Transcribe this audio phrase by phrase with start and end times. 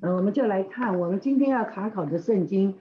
[0.00, 2.76] 呃，我们就来看我们今天要查考的圣经。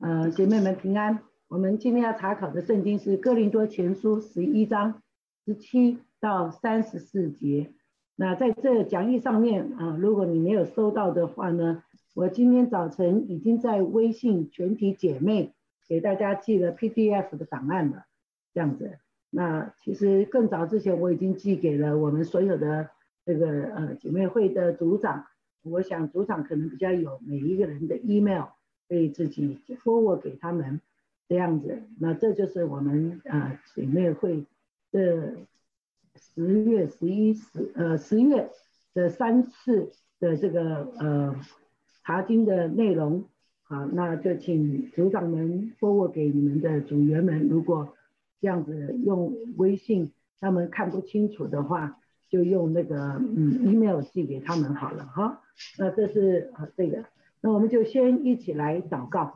[0.00, 1.20] 呃，姐妹们平安。
[1.48, 5.00] 我们今天要查考的圣经是《哥林多前书》十一章
[5.46, 7.72] 十七到三十四节。
[8.16, 11.82] 那在这讲义上面啊，如果你没有收到的话呢，
[12.14, 15.54] 我今天早晨已经在微信全体姐妹
[15.88, 18.04] 给大家寄了 PDF 的档案了。
[18.52, 18.98] 这样子。
[19.30, 22.90] 那其实更早之前我已经寄给了我们所有的
[23.24, 25.24] 这个呃姐妹会的组长。
[25.70, 28.44] 我想组长可能比较有每一个人的 email，
[28.88, 30.80] 可以自己 forward 给他们
[31.28, 31.82] 这样子。
[31.98, 34.44] 那这就是我们啊姐妹会
[34.92, 35.34] 这
[36.14, 38.50] 十月、十一、十呃十月
[38.94, 41.36] 的三次的这个呃
[42.04, 43.24] 查经的内容。
[43.64, 47.48] 好，那就请组长们 forward 给你们的组员们。
[47.48, 47.96] 如果
[48.40, 51.98] 这样子用微信他们看不清楚的话，
[52.28, 55.42] 就用那个嗯 email 寄给他们好了哈。
[55.78, 57.04] 那这是啊这个，
[57.40, 59.34] 那我们就先一起来祷告。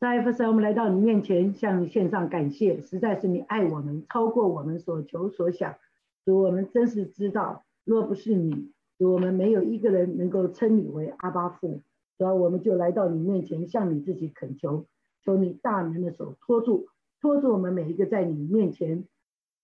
[0.00, 5.76] 在父神，我们来到你面前，向你献上感谢，实在是你爱我们，超过我们所求所想。
[6.24, 11.82] 主，我们真是知道，若不是你，主我们没有一个人能够称你为阿巴父。
[12.18, 14.86] 主要我们就来到你面前，向你自己恳求，
[15.24, 16.88] 求你大能的手托住，
[17.20, 19.04] 托住我们每一个在你面前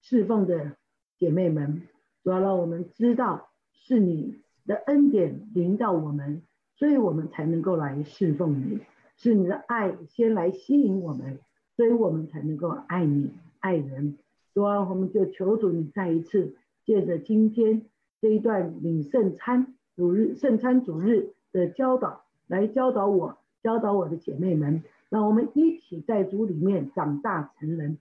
[0.00, 0.76] 侍奉的
[1.19, 1.83] 姐妹们。
[2.24, 4.36] 主要让我们知道是你。
[4.69, 6.42] 的恩典临到我们，
[6.77, 8.80] 所以我们才能够来侍奉你。
[9.16, 11.38] 是你的爱先来吸引我们，
[11.75, 14.19] 所以我们才能够爱你、爱人。
[14.52, 17.86] 主啊，我们就求主你再一次借着今天
[18.20, 27.97] 这一段领圣餐主日、圣餐主日的教导，来教导我、教导我的姐妹们，让我们一起在主里面长大成人，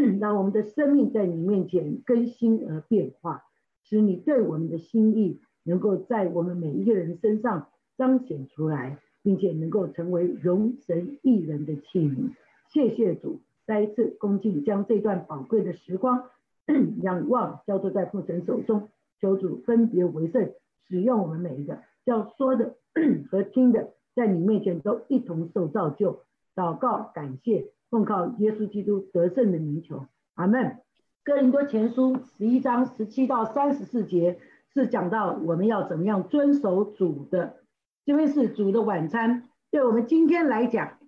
[0.20, 3.44] 让我们的生命在你面前更新而变化，
[3.82, 5.40] 使你对我们的心意。
[5.68, 7.66] 能够在我们每一个人身上
[7.96, 12.30] 彰显出来，并且能够成为容神一人的器皿。
[12.68, 16.22] 谢谢主，再一次恭敬将这段宝贵的时光
[17.02, 18.88] 仰望交托在父神手中，
[19.20, 20.52] 求主分别为圣，
[20.86, 22.76] 使用我们每一个要说的
[23.28, 26.20] 和听的，在你面前都一同受造就。
[26.54, 30.78] 祷告感谢，奉靠耶稣基督得胜的名求，阿门。
[31.24, 34.38] 哥林多前书十一章十七到三十四节。
[34.74, 37.56] 是讲到我们要怎么样遵守主的，
[38.04, 40.98] 这边是主的晚餐，对我们今天来讲，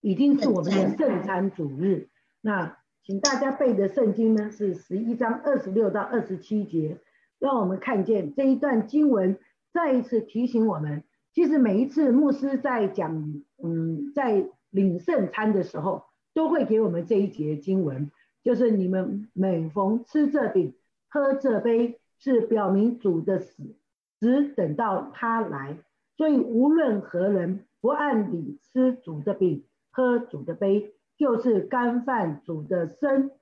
[0.00, 2.08] 已经是我们的圣餐主日。
[2.40, 6.98] 那请大家背的圣经呢是十一章二十六到二十七节，
[7.38, 9.38] 让我们看见这一段经文，
[9.72, 16.02] 再一次提醒我们，其实每一次牧师在讲，嗯，在领圣餐的时候，
[16.36, 18.12] 都会给我们这一节经文，
[18.44, 20.74] 就是你们每逢吃这饼，
[21.08, 21.98] 喝这杯。
[22.18, 23.76] 是表明主的死，
[24.18, 25.76] 只等到他来。
[26.16, 33.32] 所以无论何人不按理吃主的饼、喝主的杯，就是干犯主的身、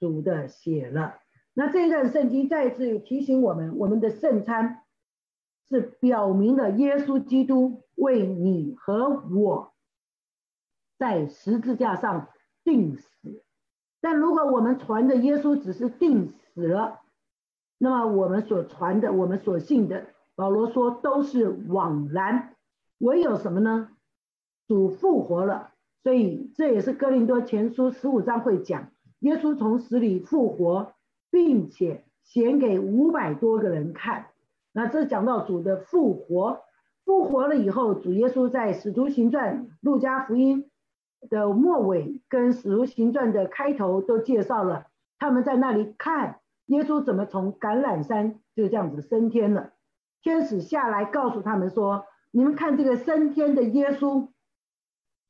[0.00, 1.20] 主的血了。
[1.54, 4.82] 那这一段圣经再次提醒我们，我们的圣餐
[5.68, 9.72] 是表明了耶稣基督为你和我
[10.98, 12.26] 在十字架上
[12.66, 13.08] 定死。
[14.00, 17.00] 但如果我们传的耶稣只是定死了，
[17.78, 22.56] 那么我们所传的，我们所信的，保罗说都是枉然。
[22.98, 23.90] 唯有什么呢？
[24.66, 25.70] 主复活了，
[26.02, 28.90] 所以这也是哥林多前书十五章会讲，
[29.20, 30.92] 耶稣从死里复活，
[31.30, 34.26] 并且显给五百多个人看。
[34.72, 36.62] 那这讲到主的复活，
[37.04, 40.70] 复活了以后，主耶稣在使徒行传、路加福音
[41.28, 44.86] 的末尾跟使徒行传的开头都介绍了，
[45.18, 46.40] 他们在那里看。
[46.66, 49.70] 耶稣怎么从橄榄山就这样子升天了？
[50.20, 54.30] 天使下来告诉他们说：“你们看这个升天的耶稣，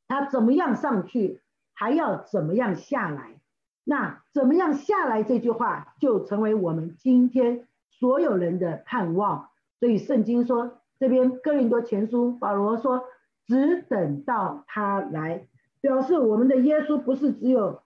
[0.09, 1.43] 他怎么样上去，
[1.75, 3.39] 还要怎么样下来？
[3.85, 9.51] 那怎么样下来这句话就成为我们今天所有人的盼望。
[9.79, 13.05] 所以圣经说，这边哥林多前书保罗说，
[13.47, 15.47] 只等到他来，
[15.81, 17.83] 表示我们的耶稣不是只有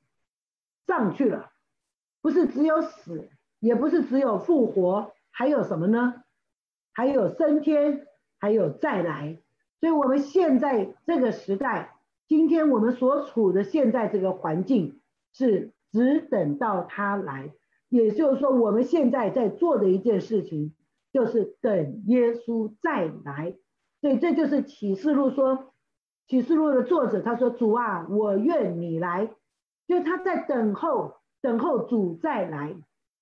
[0.87, 1.51] 上去了，
[2.21, 3.29] 不是只有死。”
[3.61, 6.23] 也不是只有复活，还有什么呢？
[6.95, 8.07] 还有升天，
[8.39, 9.37] 还有再来。
[9.81, 11.95] 所以，我们现在这个时代，
[12.27, 15.03] 今天我们所处的现在这个环境，
[15.35, 17.53] 是只等到他来。
[17.91, 20.75] 也就是说，我们现在在做的一件事情，
[21.13, 23.59] 就是等耶稣再来。
[24.01, 25.75] 所以，这就是启示录说，
[26.31, 29.31] 启示录的作者他说：“主啊，我愿你来。”
[29.89, 32.77] 就他在等候，等候主再来。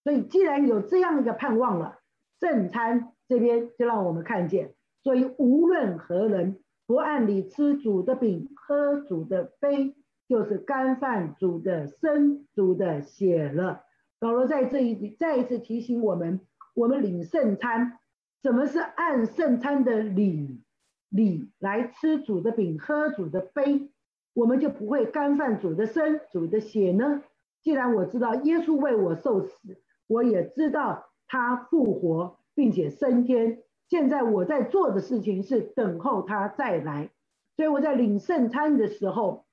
[0.05, 2.01] 所以，既然有这样一个盼望了，
[2.39, 9.97] 圣餐这边就让我们看见，所以无论何人不按理吃主的饼、喝主的杯，
[10.29, 13.85] 就是干饭主的身、主的血了。
[14.19, 16.43] 保罗在这一再一次提醒我们：
[16.75, 17.99] 我们领圣餐，
[18.43, 20.61] 什么是按圣餐的礼
[21.09, 23.91] 你来吃主的饼、喝主的杯？
[24.35, 27.23] 我们就不会干饭主的身、主的血呢？
[27.63, 33.63] 既然我知道耶稣为我受死，我也知道他复活并且升天。
[33.89, 37.11] 现在我在做的事情是等候他再来，
[37.57, 39.47] 所以我在领圣餐的时候，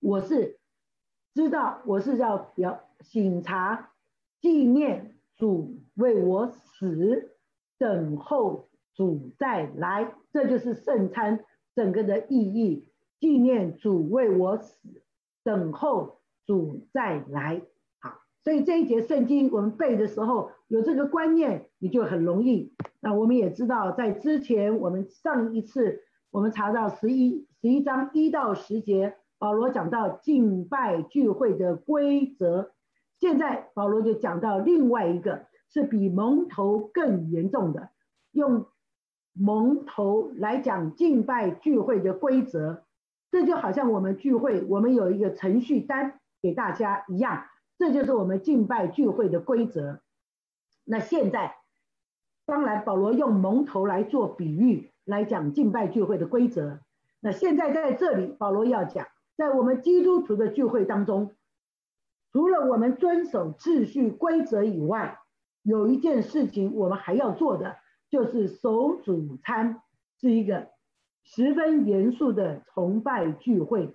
[0.00, 0.58] 我是
[1.34, 3.90] 知道我是要要醒察
[4.40, 7.36] 纪念主为我死，
[7.76, 12.86] 等候主再来，这就是圣餐整个的意义。
[13.18, 15.02] 纪念主为我死，
[15.42, 17.62] 等候主再来。
[18.00, 22.74] 好，所以这一节圣经我们背的时候有这个观念，你就很容易。
[23.00, 32.74] 那我们也知道，在之前我们上一次我们查到十一十一章一到十节，保罗讲到敬拜聚会的规则。
[33.18, 37.88] 现在保罗就讲到另外一个是比蒙头更严重的，
[38.32, 38.66] 用
[39.38, 42.82] 蒙头来讲敬拜聚会的规则。
[43.30, 47.44] 这就好像我们聚会，我们有一个程序单给大家一样，
[47.76, 50.00] 这就是我们敬拜聚会的规则。
[50.84, 51.56] 那现在，
[52.46, 56.78] 当然保罗用蒙头来做比喻，来讲敬拜聚会的规则。
[57.20, 59.06] 那现在在这里，保罗要讲，
[59.36, 61.34] 在我们基督徒的聚会当中，
[62.32, 65.18] 除了我们遵守秩序规则以外，
[65.62, 67.76] 有一件事情我们还要做的，
[68.10, 69.82] 就是守主餐，
[70.20, 70.68] 是一个。
[71.28, 73.92] 十分严肃的崇拜聚会，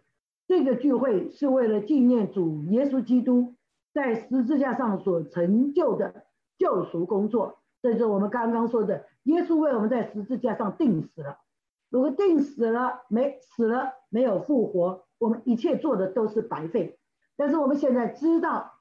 [0.48, 3.56] 这个聚会是为了纪念主耶稣基督
[3.94, 6.25] 在十字架上所成就的
[6.58, 7.60] 救赎工作。
[7.81, 11.38] 这就是我们刚刚说的，耶稣为我们在十字架上定死了。
[11.90, 17.00] 如果定死了没死了没有复活，我们一切做的都是白费。
[17.38, 18.74] 但是我们现在知道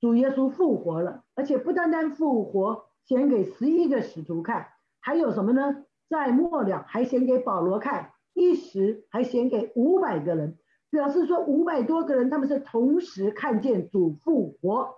[0.00, 4.68] 主耶稣复活了，而且不单单复活，显给十一个使徒看，
[5.00, 5.84] 还有什么呢？
[6.08, 10.58] 在末了还显给保罗看，一时还显给五百个人，
[10.90, 14.96] 表示说五百多个人他们是同时看见主复活。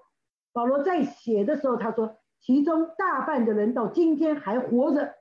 [0.54, 5.14] 保罗在写的时候他说，其中大半的人到今天还活着，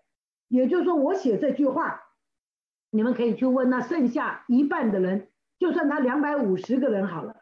[0.48, 2.02] 也就是说我写这句话，
[2.90, 5.30] 你们可以去问那剩下一半的人，
[5.60, 7.38] 就算他两百五十个人好了，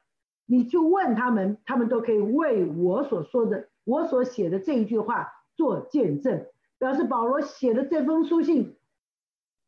[0.46, 6.46] 你去问他们，他们都可以为我所说的我所写的这一句话做见证。
[6.80, 8.78] 表示保罗写的这封书信，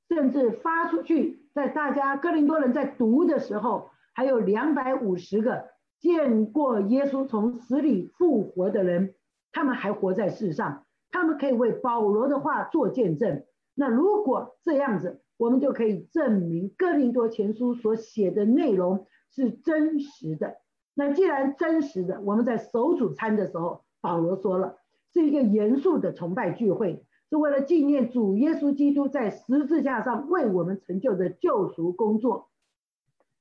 [0.07, 5.65] 甚至发出去，在大家哥林多人在读的时候，还有两百五十个
[5.99, 9.13] 见过耶稣从死里复活的人，
[9.51, 13.43] 他们还活在世上，他们可以为保罗的话做见证。
[13.73, 20.55] 那如果这样子，我们就可以证明哥林多前书所写的内容是真实的。
[20.93, 24.77] 那既然真实的，我们在守主餐的时候，保罗说了。
[25.13, 32.49] 是一个严肃的崇拜聚会，是为了纪念主耶稣基督在十字架上为我们成就的救赎工作。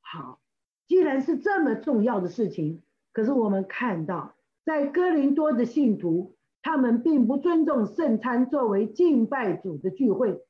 [0.01, 0.41] 好，
[0.89, 4.35] 既然是这么重要的事情，可是我们看到，
[4.65, 10.43] 在哥林多的信徒，他们并不尊重圣餐作为敬拜主的聚会，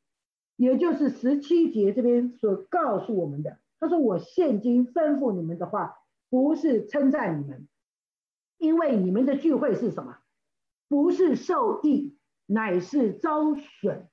[0.56, 3.58] 也就是十七节这边所告诉我们的。
[3.79, 5.99] 他说：“我现今吩咐你们的话，
[6.31, 7.69] 不是称赞你们，
[8.60, 10.19] 因为你们的聚会是什么？”
[10.86, 14.08] 不是受益，乃是遭损。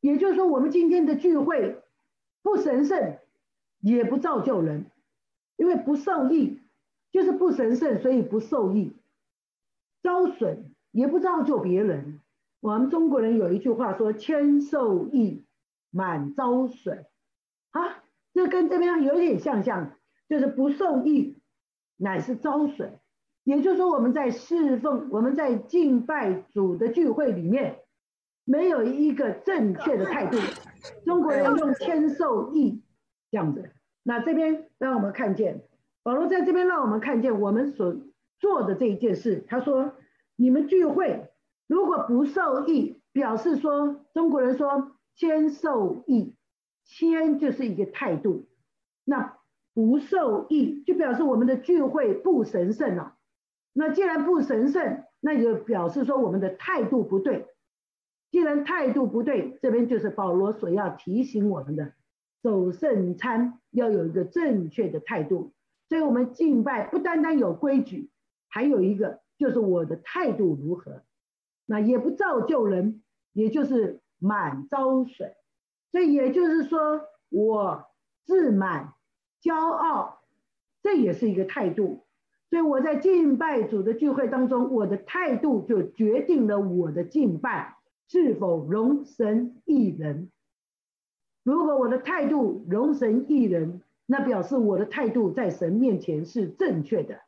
[0.00, 1.82] 也就是说，我们今天的聚会
[2.42, 3.18] 不神圣，
[3.80, 4.86] 也不造就人，
[5.56, 6.60] 因为不受益
[7.10, 8.92] 就是不神圣，所以不受益。
[10.02, 12.20] 遭损也不造就别人。
[12.60, 15.44] 我们中国人有一句话说：“千受益，
[15.90, 17.06] 满遭损。”
[17.72, 19.96] 啊，这跟这边有点像像，
[20.28, 21.36] 就是不受益，
[21.96, 23.00] 乃是遭损。
[23.44, 27.78] 也就是说，我们在侍奉、我们在敬拜主的聚会里面，
[28.44, 30.36] 没有一个正确的态度。
[31.04, 32.82] 中国人用谦受益
[33.30, 33.70] 这样子。
[34.02, 35.62] 那这边让我们看见，
[36.02, 37.96] 保罗在这边让我们看见我们所
[38.38, 39.44] 做的这一件事。
[39.48, 39.92] 他说
[40.36, 41.30] ：“你们聚会
[41.66, 46.34] 如果不受益，表示说中国人说谦受益，
[46.84, 48.48] 谦就是一个态度。
[49.04, 49.38] 那
[49.74, 53.16] 不受益就表示我们的聚会不神圣了。”
[53.72, 57.46] 那既然不神圣，那就表示说我们的态度不对。
[58.30, 61.92] 既然态度不对，这边就是保罗所要提醒我们的：
[62.42, 65.52] 走圣餐要有一个正确的态度。
[65.88, 68.10] 所以，我们敬拜不单单有规矩，
[68.48, 71.02] 还有一个就是我的态度如何。
[71.66, 75.34] 那也不造就人，也就是满招损。
[75.90, 77.86] 所以也就是说，我
[78.24, 78.94] 自满、
[79.42, 80.20] 骄傲，
[80.82, 82.04] 这也是一个态度。
[82.50, 87.76] 所以我在敬拜主的聚会当中，我的态度就决定了我的敬拜
[88.08, 90.30] 是否容神一人。
[91.44, 97.20] 如果我的态度容神一人，那表示我的态度在神面前是正确的。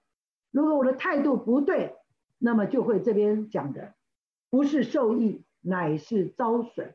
[0.50, 1.94] 如果我的态度不对，
[2.38, 3.94] 那么就会这边讲的
[4.50, 6.94] 不是受益，乃是遭损。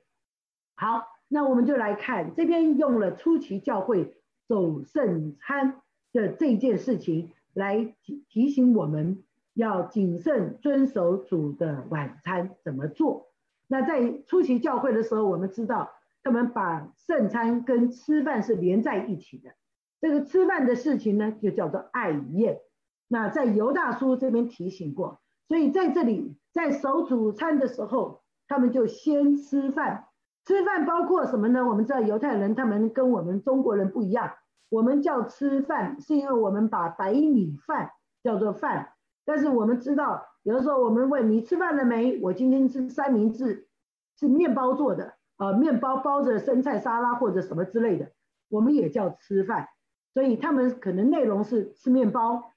[0.75, 4.13] 好，那我们就来看这边用了初期教会
[4.50, 5.81] 走圣餐
[6.12, 9.23] 的这件事情来提提醒我们
[9.53, 13.31] 要谨慎遵守主的晚餐怎么做。
[13.67, 15.91] 那在出席教会的时候，我们知道。
[16.23, 19.51] 他们把圣餐跟吃饭是连在一起的，
[20.01, 22.59] 这个吃饭的事情呢，就叫做爱宴。
[23.07, 30.07] 那在犹大叔这边提醒过，所以在这里在守主餐的时候，他们就先吃饭。
[30.43, 31.65] 吃饭包括什么呢？
[31.65, 34.33] 我们知道犹太人他们跟我们中国人不一样，
[34.69, 37.91] 我们叫吃饭是因为我们把白米饭
[38.24, 38.93] 叫做饭，
[39.25, 42.19] 但是我们知道有的时候我们问你吃饭了没？
[42.21, 43.67] 我今天吃三明治，
[44.19, 45.13] 是面包做的。
[45.38, 48.12] 呃，面包包着生菜沙拉或者什么之类的，
[48.50, 49.69] 我们也叫吃饭。
[50.13, 52.53] 所以他们可能内容是吃面包，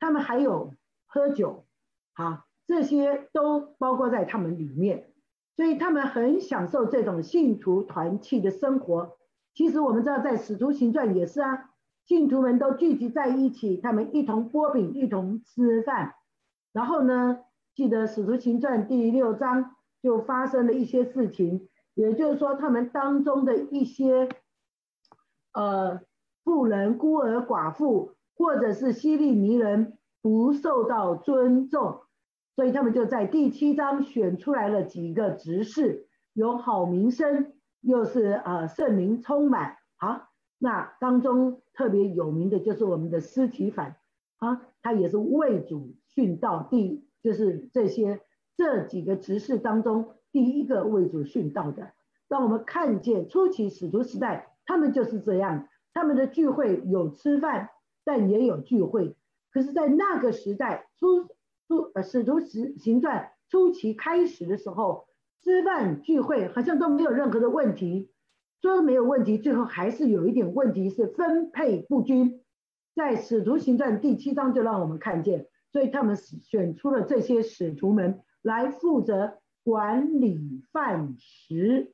[0.00, 0.74] 他们还有
[1.06, 1.66] 喝酒，
[2.14, 5.12] 啊，这些都包括在他们里面。
[5.54, 9.16] 所以他们很享受这种信徒团契的生活。
[9.54, 11.70] 其实我们知道，在使徒行传也是啊，
[12.06, 16.14] 信徒们都聚集在一起，他们一同剥饼，一同吃饭。
[16.72, 17.40] 然后呢，
[17.74, 21.68] 记得使徒行传第六章就发生了一些事情。
[21.94, 24.28] 也就是说，他们当中的一些
[25.52, 26.00] 呃
[26.44, 32.02] 富人、孤儿、寡妇，或者是希利尼人不受到尊重，
[32.54, 39.76] 所以他们就在第七章选出来了几个执事，有好名声，又是呃圣灵充满。
[39.96, 43.96] 好，那当中特别有名的就是我们的司提反
[44.38, 48.20] 啊，他也是为主殉道，第就是这些
[48.56, 50.14] 这几个执事当中。
[50.32, 51.90] 第一个为主殉道的，
[52.28, 57.70] 让我们看见初期使徒时代，他们就是这样，他们的聚会有吃饭，
[58.04, 59.16] 但也有聚会。
[59.50, 61.24] 可是，在那个时代，初
[61.66, 65.08] 初呃使徒行行传初期开始的时候，
[65.42, 68.10] 吃饭聚会好像都没有任何的问题，
[68.62, 72.42] 说没有问题，最后还是有一点问题，是分配不均。
[72.94, 79.38] 在使徒行传第七章就让我们看见，所以他们选出了这些使徒们来负责。
[79.62, 81.92] 管理饭食，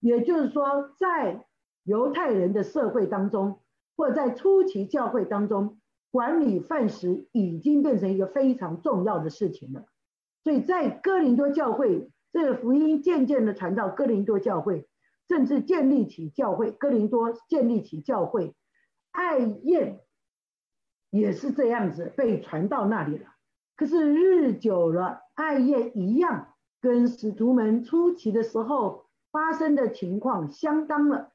[0.00, 1.46] 也就是说，在
[1.84, 3.60] 犹太人的社会当中，
[3.96, 5.78] 或在初期教会当中，
[6.10, 9.86] 管理饭食已经变成一个非常重要的事情了。
[10.42, 14.86] 所以在哥林多教会，这个福音渐渐的传到哥林多教会，
[15.28, 18.54] 甚至建立起教会，哥林多建立起教会，
[19.12, 20.00] 爱宴
[21.10, 23.28] 也是这样子被传到那里了。
[23.76, 26.48] 可是日久了，爱宴一样。
[26.80, 31.32] 跟使徒们初期的时候发生的情况相当了，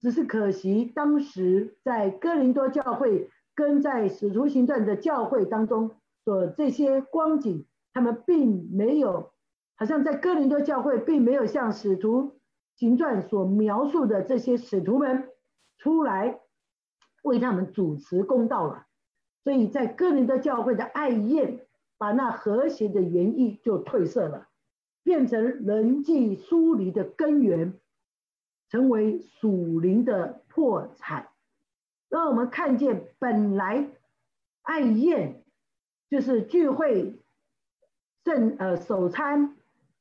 [0.00, 5.90] 只是可惜当时在哥林多教会跟在使徒行传的教会当中
[6.24, 9.30] 所这些光景，他们并没有，
[9.78, 12.38] 好像在哥林多教会并没有像使徒
[12.74, 15.30] 行传所描述的这些使徒们
[15.78, 16.40] 出来
[17.22, 18.86] 为他们主持公道了，
[19.44, 21.66] 所以在哥林多教会的爱宴
[21.96, 24.48] 把那和谐的原意就褪色了。
[25.04, 27.72] 变成人际疏离的根源，
[28.68, 31.28] 成为属灵的破产，
[32.10, 33.88] 让我们看见本来
[34.60, 35.44] 爱宴
[36.10, 37.18] 就是聚会
[38.22, 39.56] 正呃首餐，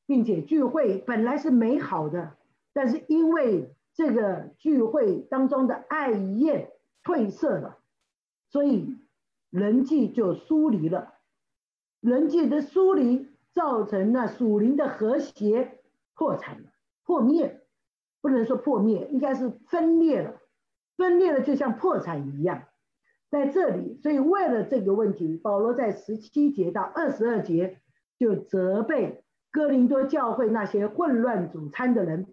[0.08, 2.38] 并且聚会本来是美好的，
[2.74, 6.72] 但是因为这个聚会当中的爱宴
[7.04, 7.78] 褪色了，
[8.50, 8.98] 所以
[9.52, 11.14] 人际就疏离了，
[12.02, 13.28] 人际的疏离。
[13.54, 15.80] 造成了属灵的和谐
[16.14, 16.70] 破产了，
[17.04, 17.62] 破灭，
[18.22, 20.40] 不能说破灭，应该是分裂了，
[20.96, 22.66] 分裂了就像破产一样，
[23.32, 27.80] 在这里，所以为了这个问题，保罗在十七节到二十二节
[28.20, 29.24] 就责备
[29.58, 32.28] 哥林多教会那些混乱主餐的人，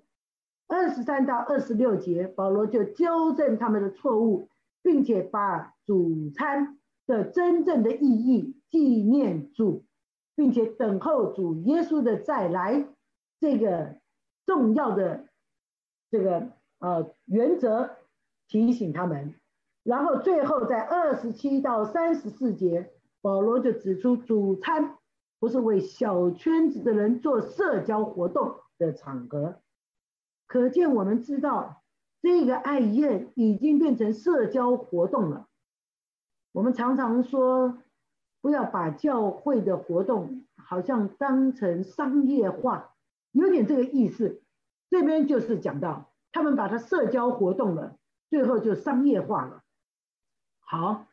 [0.69, 4.51] 二十三到二十六节，保罗就纠正他们的错误，
[4.83, 9.87] 并且把主餐的真正的意义纪念主。
[10.37, 12.85] 并且等候主耶稣的再来，
[13.41, 13.95] 这个
[14.45, 15.29] 重要的
[16.11, 16.49] 这个
[16.81, 17.97] 呃原则
[18.49, 19.33] 提醒他们，
[19.83, 22.91] 然后最后在二十七到三十四节，
[23.23, 24.99] 保罗就指出主餐
[25.45, 29.61] 不是为小圈子的人做社交活动的场合，
[30.47, 31.83] 可见我们知道
[32.23, 35.47] 这个爱宴已经变成社交活动了。
[36.53, 37.77] 我们常常说，
[38.41, 42.95] 不要把教会的活动好像当成商业化，
[43.33, 44.41] 有点这个意思。
[44.89, 47.99] 这边就是讲到他们把它社交活动了，
[48.31, 49.63] 最后就商业化了。
[50.61, 51.05] 好，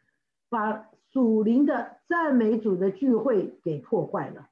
[0.48, 4.48] 把主灵的赞美主的聚会给破坏了。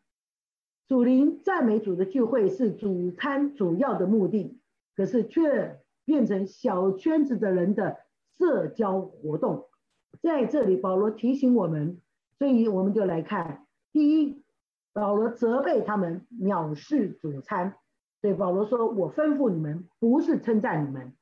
[0.88, 4.60] 主灵赞美主的聚会是主餐主要的目的，
[4.96, 7.98] 可是却变成小圈子的人的
[8.38, 9.68] 社交活动。
[10.22, 12.02] 在这里，保罗提醒我们，
[12.38, 14.44] 所以我们就来看：第一，
[14.92, 17.76] 保罗责备他们藐视主餐。
[18.22, 21.14] 对保罗说：“我吩咐你们，不是称赞你们，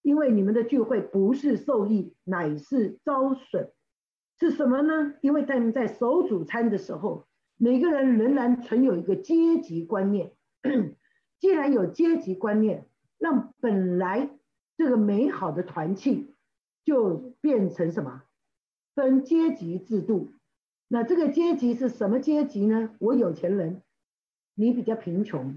[0.00, 3.70] 因为你们的聚会不是受益，乃是遭损。
[4.38, 5.14] 是什么呢？
[5.20, 7.26] 因为他们在守主餐的时候。”
[7.58, 10.32] 每个人仍然存有一个阶级观念，
[11.40, 12.84] 既然有阶级观念，
[13.16, 14.28] 让本来
[14.76, 16.34] 这个美好的团契
[16.84, 18.24] 就变成什么？
[18.94, 20.28] 分阶级制度。
[20.86, 22.90] 那这个阶级是什么阶级呢？
[22.98, 23.80] 我有钱人，
[24.54, 25.56] 你比较贫穷，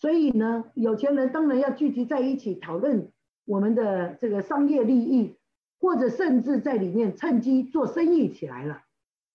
[0.00, 3.12] 所以呢，有钱人当然要聚集在一起讨论
[3.44, 5.35] 我们的这个商业利益，
[5.80, 8.82] 或者甚至在里面趁机做生意起来了。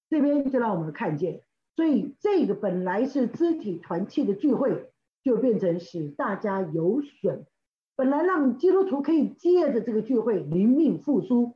[0.10, 1.42] 这边就让我们看见。
[1.76, 4.92] 所以这个本来是肢体团契的聚会，
[5.24, 7.46] 就变成使大家有损。
[7.96, 11.56] 本来让基督徒可以借着这个聚会灵命复苏，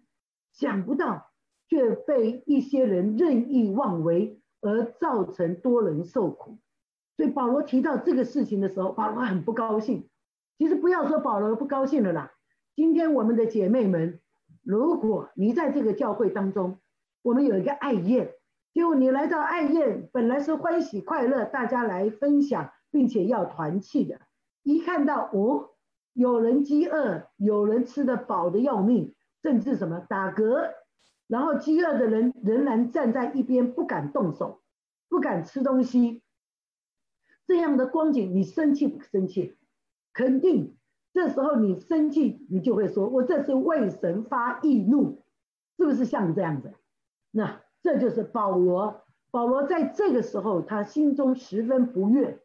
[0.54, 1.32] 想不到
[1.68, 6.58] 却被一些人任意妄为而造成多人受苦。
[7.18, 10.08] 所以保罗提到这个事情的时候，保罗很不高兴。
[10.58, 12.32] 其实不要说保罗不高兴了啦，
[12.76, 14.22] 今天我们的姐妹们，
[14.66, 16.80] 如果你在这个教会当中，
[17.22, 18.34] 我们有一个爱宴。
[18.74, 24.20] 就你来到爱宴，本来是欢喜快乐，大家来分享，并且要团契的。
[24.64, 25.70] 一看到哦，
[26.12, 30.74] 有人饥饿，有人吃得饱的要命，甚至什么打嗝，
[31.28, 34.62] 然后饥饿的人仍然站在一边不敢动手，
[35.08, 36.24] 不敢吃东西。
[37.48, 39.56] 这样的光景，你生气不生气？
[40.12, 40.76] 肯定。
[41.16, 45.24] 这时候你生气，你就会说：“我这是为神发易怒，
[45.80, 46.76] 是不是像这样子？”
[47.34, 47.62] 那。
[47.84, 49.04] 这就是保罗。
[49.30, 52.40] 保罗在这个时候，他心中十分不悦，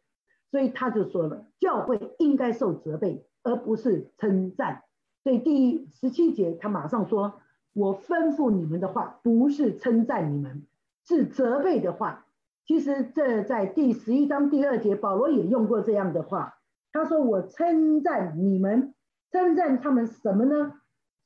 [0.51, 4.83] 所以他就说了：教会应该受责备，而不是称赞。
[5.23, 7.41] 所以第十七节，他马上说
[7.73, 10.67] ：“我吩咐你们的话，不是称赞你们，
[11.07, 12.27] 是责备的话。”
[12.67, 16.60] 其实这在第十一章第二节，保罗也用过这样的话。
[16.91, 18.93] 他说：“我称赞你们，
[19.31, 20.73] 称赞他们什么呢？”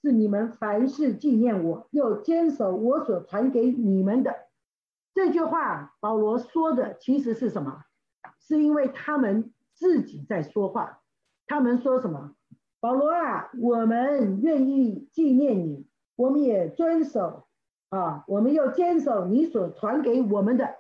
[0.02, 4.36] 是你们凡事纪念我，又坚守我所传给你们的
[5.16, 5.96] 这句话。
[6.00, 7.86] 保罗说的其实是什么？
[8.40, 11.02] 是因为他们自己在说话。
[11.48, 12.36] 他们说什么？
[12.80, 17.48] 保罗啊，我们愿意纪念你，我们也遵守
[17.90, 20.76] 啊，我们又坚守你所传给我们的。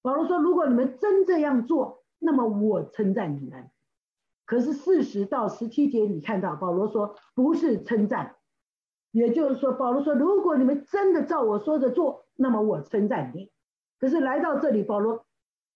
[0.00, 3.70] 保罗说，如果你们真这样做，那么我称赞你们。
[4.50, 8.34] 可是四十到十七节，你看到保罗说，不是称赞。
[9.12, 13.52] 也就是说，保罗说：“如果你们真的照我说的做，那么我称赞你。
[14.00, 15.24] 可是来到这里，保罗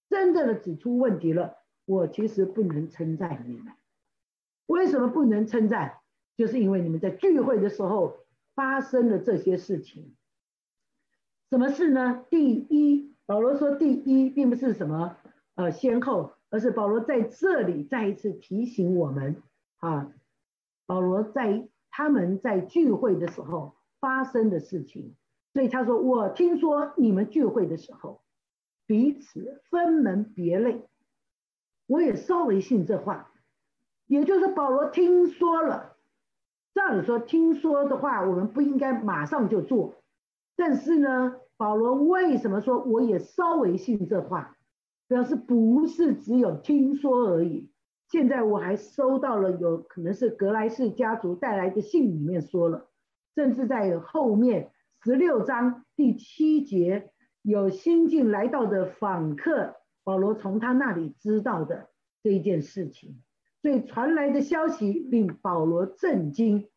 [0.08, 1.54] 真正的指出问题了。
[1.84, 3.74] 我其实不能称赞你们。
[4.66, 6.00] 为什么不能称赞？
[6.36, 8.16] 就是因为你们在聚会的时候
[8.56, 10.16] 发生了这些事情。
[11.48, 12.24] 什么事呢？
[12.28, 15.16] 第一，保罗说第一，并不是什么
[15.54, 19.42] 呃先后，而是保罗在这里再一次提醒我们
[19.78, 20.12] 啊，
[20.86, 25.14] 保罗在。”他们在聚会的时候发生的事情，
[25.52, 28.20] 所以他说：“我听说你们聚会的时候
[28.84, 30.88] 彼此分门别类，
[31.86, 33.30] 我也稍微信这话。
[34.08, 35.96] 也就是保罗听说了，
[36.74, 39.94] 照理说听说的话，我们不应该马上就做。
[40.56, 44.53] 但是呢，保罗为什么说我也稍微信这话？
[45.08, 47.70] 表示不是只有听说而已。”
[48.10, 52.88] 现在我还收到了有可能是格莱士家族带来的信，里面说了，
[53.34, 54.70] 甚至在后面
[55.02, 57.10] 十六章第七节
[57.42, 61.88] 有新近来到的访客，保罗从他那里知道的
[62.22, 63.20] 这一件事情，
[63.62, 66.68] 所以传来的消息令保罗震惊。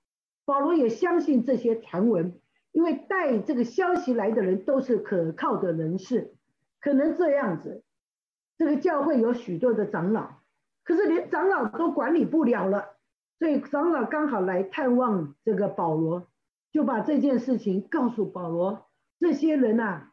[0.45, 2.39] 保罗也相信这些传闻，
[2.71, 6.33] 因为带这个消息来的人都是可靠的人士，
[6.79, 7.83] 可能这样子，
[8.57, 10.29] 这个教会有许多的长老。
[10.83, 12.95] 可是连长老都管理不了了，
[13.39, 16.27] 所以长老刚好来探望这个保罗，
[16.71, 18.87] 就把这件事情告诉保罗。
[19.19, 20.11] 这些人呐，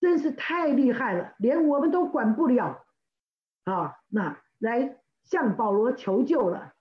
[0.00, 2.84] 真是太厉害了，连我们都管不了
[3.64, 3.96] 啊！
[4.08, 6.72] 那来向保罗求救了。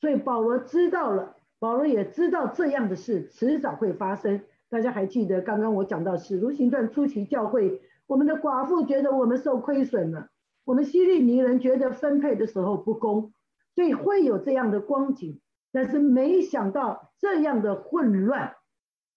[0.00, 4.42] 所以保罗知道了，保罗也知道这样的事迟早会发生。
[4.70, 10.28] 大家还记得刚刚我讲到《使徒行传》初期教会，我们的寡妇觉得我们受亏损了，
[10.64, 13.32] 我们希利尼人觉得分配的时候不公，
[13.74, 15.40] 所以会有这样的光景。
[15.72, 18.54] 但是没想到这样的混乱，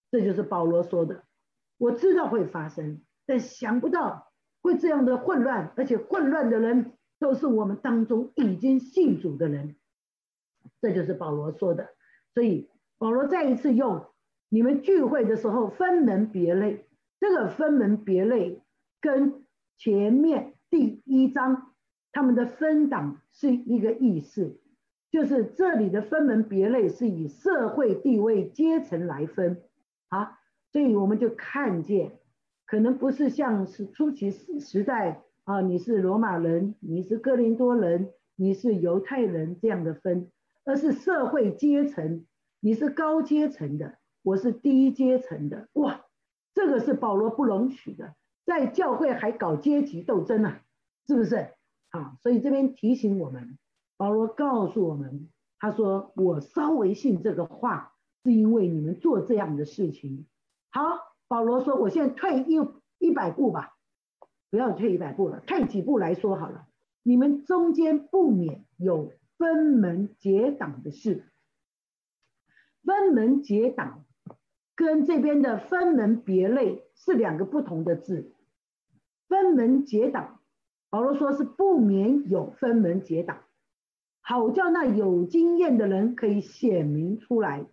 [0.10, 1.24] 这就是保罗说的。
[1.78, 4.32] 我知道会发生，但想不到
[4.64, 9.76] 会这样的混乱，而且混乱的人都是我们当中已经信主的人。
[10.82, 11.90] 这就是保罗说的。
[12.34, 14.08] 所以保罗再一次用
[14.50, 16.88] 你们聚会的时候分门别类，
[17.20, 18.64] 这个分门别类
[19.00, 19.46] 跟
[19.78, 21.74] 前面第一章
[22.12, 24.60] 他们的分党是一个意思。
[25.10, 29.64] 就是这里的分门别类是以社会地位阶层来分
[30.10, 30.38] 啊，
[30.72, 32.20] 所以我们就看见，
[32.66, 40.30] 可能不是像是初期时时代啊，你是罗马人，你是哥林多人，你是犹太人这样的分，
[40.66, 42.26] 而是社会阶层，
[42.60, 46.02] 你是高阶层的，我是低阶层的，哇，
[46.54, 48.14] 这个是保罗不容许的，
[48.48, 50.62] 在教会还搞阶级斗争啊，
[51.06, 51.50] 是不是？
[51.90, 53.58] 啊，所以这边提醒我们。
[53.98, 55.28] 保罗告诉我们，
[55.60, 60.26] 他说：“我稍微信这个话，是因为你们做这样的事情。”
[60.72, 60.82] 好，
[61.28, 62.56] 保罗说：“我现在退一
[63.00, 63.76] 一百步吧，
[64.50, 66.70] 不要退一百步了，退几步来说好了。
[67.04, 71.26] 你们中间不免有分门结党的事。
[72.86, 74.06] 分门结党
[74.74, 78.32] 跟这边的分门别类是两个不同的字。
[79.28, 80.40] 分门结党，
[80.90, 83.40] 保罗说是不免有分门结党。”
[84.22, 87.66] 好叫那有经验的人可以显明出来，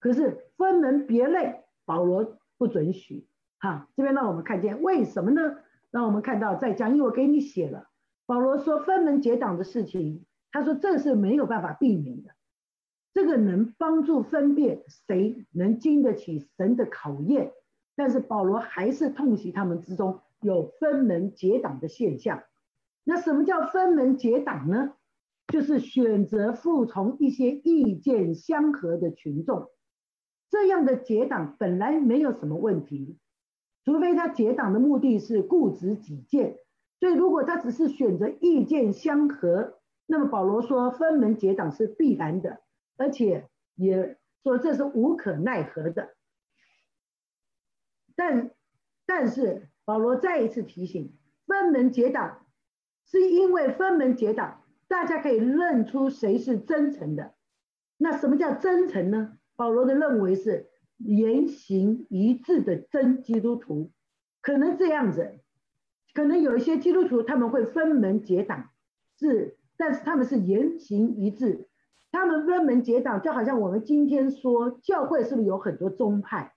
[0.00, 3.28] 可是分门别类，保罗不准许。
[3.60, 5.58] 哈，这边让我们看见为什么呢？
[5.92, 7.88] 让我们看到在讲，因为我给你写了，
[8.26, 12.30] 保罗说分门结党的事情，他说这是没有办法避免的，
[13.14, 17.52] 这个能帮助分辨谁能经得起神的考验，
[17.94, 22.42] 但是保罗还是痛惜他们之中有分门结党的现象。
[23.04, 24.94] 那什么叫分门结党呢？
[25.48, 29.70] 就是选择服从一些意见相合的群众，
[30.48, 33.18] 这样的结党本来没有什么问题，
[33.84, 36.58] 除非他结党的目的是固执己见。
[37.00, 42.60] 所以如果他只是选择意见相合，那么保罗说分门结党是必然的，
[42.96, 46.14] 而且也说这是无可奈何的。
[48.14, 48.52] 但
[49.04, 51.12] 但是保罗再一次提醒，
[51.46, 52.46] 分门结党
[53.04, 54.58] 是因为分门结党。
[54.88, 57.32] 大家可以认出谁是真诚的。
[57.96, 59.38] 那什么叫真诚呢？
[59.56, 60.68] 保罗的认为是
[60.98, 63.90] 言行一致的真基督徒。
[64.42, 65.40] 可能这样子，
[66.12, 68.68] 可能有一些基督徒他们会分门结党，
[69.18, 71.70] 是，但是他们是言行一致。
[72.10, 76.51] 他们分门结党，就好像我们今天说教会是不是有很多宗派？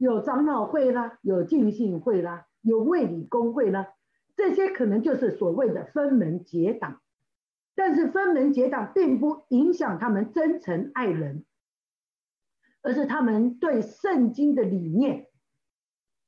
[0.00, 3.92] 有长老会啦，有敬信会啦，有卫理公会啦，
[4.34, 7.02] 这些可能就是所谓的分门结党。
[7.74, 11.44] 但是分门结党并不影响他们真诚爱人，
[12.80, 15.26] 而是他们对圣经的理念，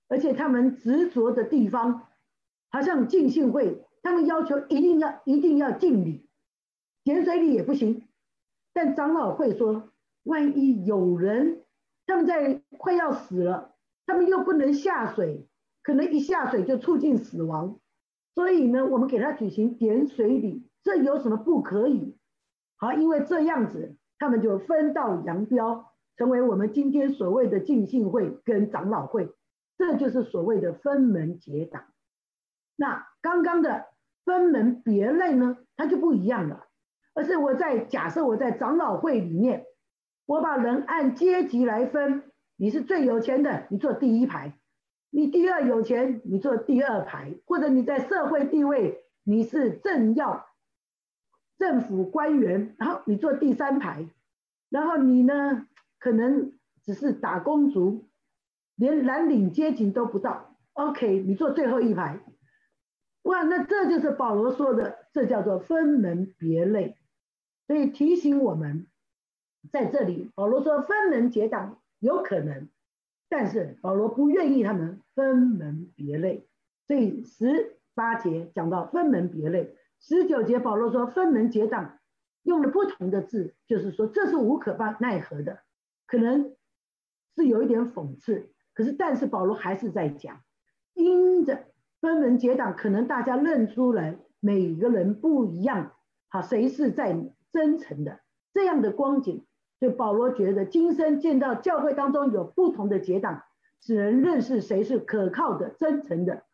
[0.06, 2.08] 而且他们执着的地方，
[2.68, 6.28] 好像敬信会，他们要求一定要一定要敬礼，
[7.04, 8.06] 点水礼也不行。
[8.74, 9.88] 但长老会说，
[10.24, 11.61] 万一有人
[12.06, 13.74] 他们在快要死了，
[14.06, 15.48] 他们又不能下水，
[15.82, 17.78] 可能一下水就促进死亡，
[18.34, 20.68] 所以呢，我们给他举行点水礼。
[20.84, 22.18] 这有什么不可以？
[22.76, 29.32] 好，因为这样子，他们就分道扬镳，成为我们今天所谓的敬信会跟长老会，
[29.78, 31.84] 这就是所谓的分门结党。
[32.74, 33.86] 那刚刚的
[34.24, 36.66] 分门别类呢，它就不一样了，
[37.14, 39.64] 而是我在假设我在长老会里面，
[40.32, 42.22] 我把人按阶级来分，
[42.56, 44.52] 你是最有钱的，你坐第一排；
[45.10, 50.46] 你第二有钱，你坐第二排；或者你在社会地位，你是政要。
[51.58, 54.06] 政府官员，然后你坐第三排，
[54.70, 55.66] 然后你呢，
[55.98, 58.08] 可能只是打工族，
[58.74, 60.56] 连蓝领阶级都不到。
[60.72, 62.20] OK，你坐最后一排。
[63.24, 66.96] 哇，那这就是保罗说的，这叫做分门别类。
[67.66, 68.86] 所以提醒我们，
[69.70, 72.68] 在这里，保罗说分门结党有可能，
[73.28, 76.46] 但是保罗不愿意他们分门别类。
[76.86, 79.76] 所以十八节讲到分门别类。
[80.00, 82.00] 十九节，保罗说分门结党，
[82.42, 85.60] 用了不同的字，就是说这是无可奈何的，
[86.08, 86.56] 可能
[87.36, 90.42] 是有一点讽刺，可是但是保罗还是在讲，
[90.92, 91.66] 因着
[92.00, 95.92] 分门结党，可能大家认出来每个人不一样，
[96.28, 97.16] 好，谁是在
[97.52, 98.18] 真诚的，
[98.52, 99.46] 这样的光景，
[99.82, 103.42] 所以保罗觉得今生见到教会当中有不同的结党，
[103.80, 106.44] 只能认识谁是可靠的、真诚的，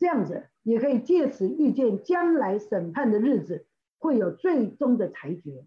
[0.00, 3.66] 这样子也可以借此预见将来审判的日子
[4.00, 5.64] 会有最终的裁决。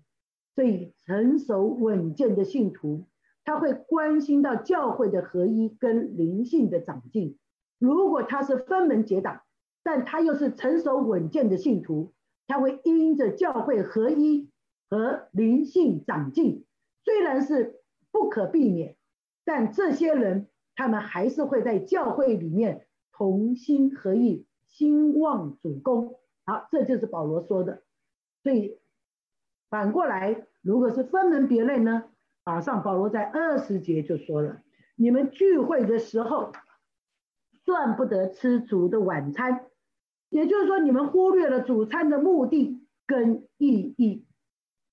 [0.55, 3.05] 所以成熟稳健的信徒，
[3.45, 7.37] 他会关心到教会的合一跟灵性的长进。
[7.79, 9.39] 如果他是分门结党，
[9.83, 12.11] 但他又是成熟稳健的信徒，
[12.45, 14.49] 他会因着教会合一
[14.89, 16.64] 和灵性长进。
[17.05, 17.79] 虽然是
[18.11, 18.97] 不可避免，
[19.45, 26.19] 但这些人他们还是会在教会里面同心合意，兴旺主公。
[26.45, 27.83] 好，这就是保罗说的。
[28.43, 28.77] 所以。
[29.67, 32.05] 反过来，如果是分门别类呢？
[32.45, 34.61] 马上保罗在二十节就说了：
[34.95, 36.53] 你们聚会的时候，
[37.65, 39.65] 算不得吃主的晚餐，
[40.29, 44.24] 也就是说，你们忽略了主餐的目的跟意义。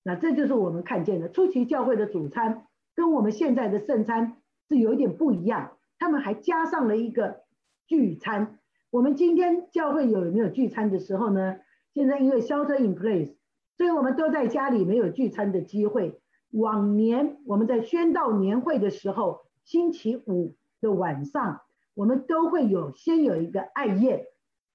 [0.03, 4.37] 那这就是我们看见的初期教会的主餐，跟我们现在的圣餐
[4.67, 5.77] 是有一点不一样。
[5.97, 7.43] 他们还加上了一个
[7.87, 8.59] 聚餐。
[8.89, 11.57] 我们今天教会有没有聚餐的时候呢？
[11.93, 13.35] 现在因为 shelter in place。
[13.75, 16.21] 所以我们都在家里没有聚餐的机会。
[16.51, 21.61] 往年我们在宣道年会的时候，星期五的晚上，
[21.95, 24.25] 我们都会有先有一个爱宴，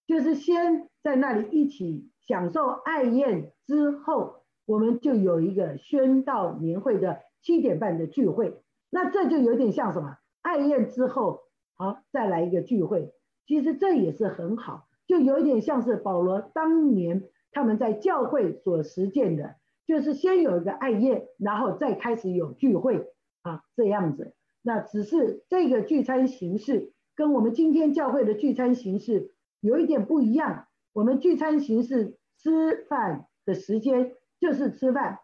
[0.08, 4.37] 就是先在那里一起享受爱宴之后，
[4.68, 8.60] 我们就有一个宣道年会的七点半的聚会。
[8.90, 10.18] 那这就有点像什么？
[10.42, 11.40] 爱宴之后，
[11.74, 13.14] 好再来一个聚会。
[13.46, 17.24] 其实这也是很好，就有点像是保罗当年。
[17.50, 23.06] 他们在教会所实践的，就是先有一个爱宴，然后再开始有聚会
[23.40, 24.34] 啊，这样子。
[24.60, 30.66] 那只是这个聚餐形式跟我们今天教会的聚餐形式有一点不一样。
[30.92, 35.20] 我们聚餐形式吃饭的时间就是吃饭，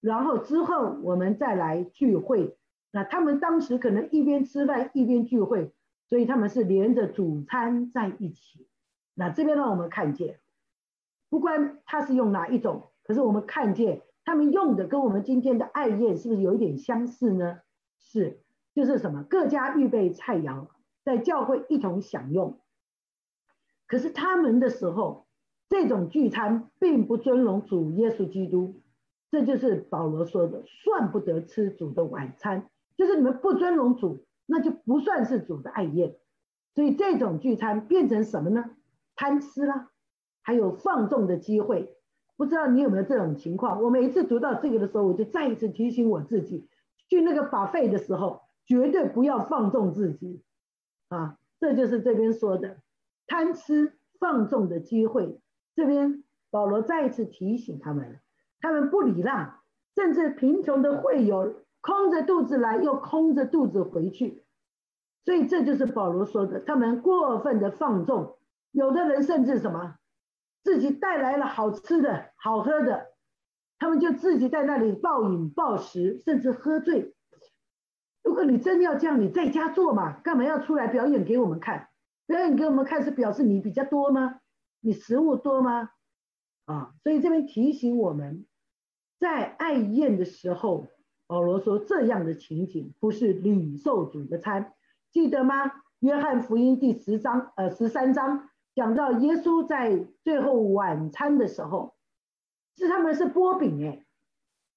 [0.00, 2.56] 然后之后我们再来聚会。
[2.90, 5.72] 那他们当时可能一边吃饭一边聚会，
[6.06, 8.66] 所以他们是连着主餐在一起。
[9.14, 10.40] 那这边让我们看见。
[11.28, 17.60] 不管他是用哪一种，可是我们看见他们用的跟我们今天的爱宴是不是有一点相似呢？
[17.98, 18.40] 是，
[18.74, 20.68] 就是什么各家预备菜肴，
[21.04, 22.58] 在教会一同享用。
[23.86, 25.27] 可是他们的时候，
[25.68, 28.80] 这种聚餐并不尊荣主耶稣基督，
[29.30, 36.16] 这就是保罗说的，算不得吃主的晚餐，就是你们不尊荣主，那就不算是主的爱宴。
[36.74, 38.70] 所以这种聚餐变成什么呢？
[39.14, 39.90] 贪吃啦。
[40.40, 41.94] 还有放纵的机会，
[42.38, 43.82] 不知道你有没有这种情况？
[43.82, 46.66] 我每一次读到这个的时候，我就再一次提醒我自己，
[47.10, 50.42] 去那个把费的时候，绝对不要放纵自己
[51.10, 51.36] 啊！
[51.60, 52.78] 这就是这边说的
[53.26, 55.38] 贪吃放纵的机会。
[55.78, 58.18] 这边保罗再一次提醒他们，
[58.60, 59.60] 他们不礼让，
[59.94, 64.44] 甚至贫穷的会有空着肚子来，又空着肚子回去。
[65.24, 68.38] 所以这就是保罗说的，他们过分的放纵，
[68.72, 69.94] 有的人甚至什么？
[70.64, 73.12] 自己带来了好吃的好喝的，
[73.78, 77.14] 他们就自己在那里暴饮暴食，甚至喝醉。
[78.24, 81.88] 如果你真要这样，你在家做嘛，干嘛要出来表演给我们看？
[82.26, 84.40] 表演给我们看是表示你比较多吗？
[84.88, 85.90] 你食物多吗？
[86.64, 88.46] 啊，所以这边提醒我们，
[89.20, 90.86] 在爱宴的时候，
[91.26, 94.72] 保罗说这样的情景不是领受主的餐，
[95.10, 95.70] 记得吗？
[95.98, 98.48] 约翰福音第十章，呃，十三章。
[98.74, 101.94] 讲到耶稣在最后晚餐的时候，
[102.74, 104.06] 是他们是波饼哎，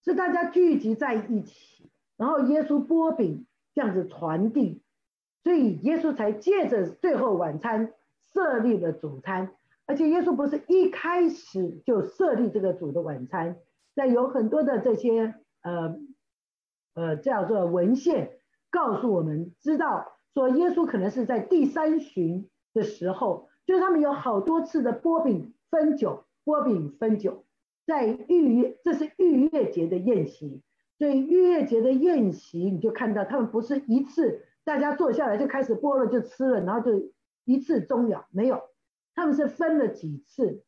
[0.04, 4.84] 是大家聚集在一起，然后耶稣波饼这样子传递，
[5.41, 7.93] 所以耶稣才借着最后晚餐
[8.34, 9.54] 设立了主餐，
[9.86, 13.58] 而且耶稣不是一开始就设立这个主的晚餐，
[13.96, 15.98] 在有很多的这些呃
[16.96, 18.39] 呃叫做文献
[18.70, 23.50] 告诉我们知道说耶稣可能是在第三旬的时候。
[23.63, 27.46] 就是他们有好多次的波饼分酒，波饼分酒，
[27.86, 30.62] 在逾越，这是逾越节的宴席。
[30.98, 37.12] 所以逾越节的宴席，你就看到他们不是一次大家坐下来就开始剥了就吃了，然后就
[37.46, 38.60] 一次终了，没有，
[39.21, 40.63] 他们是分了几次。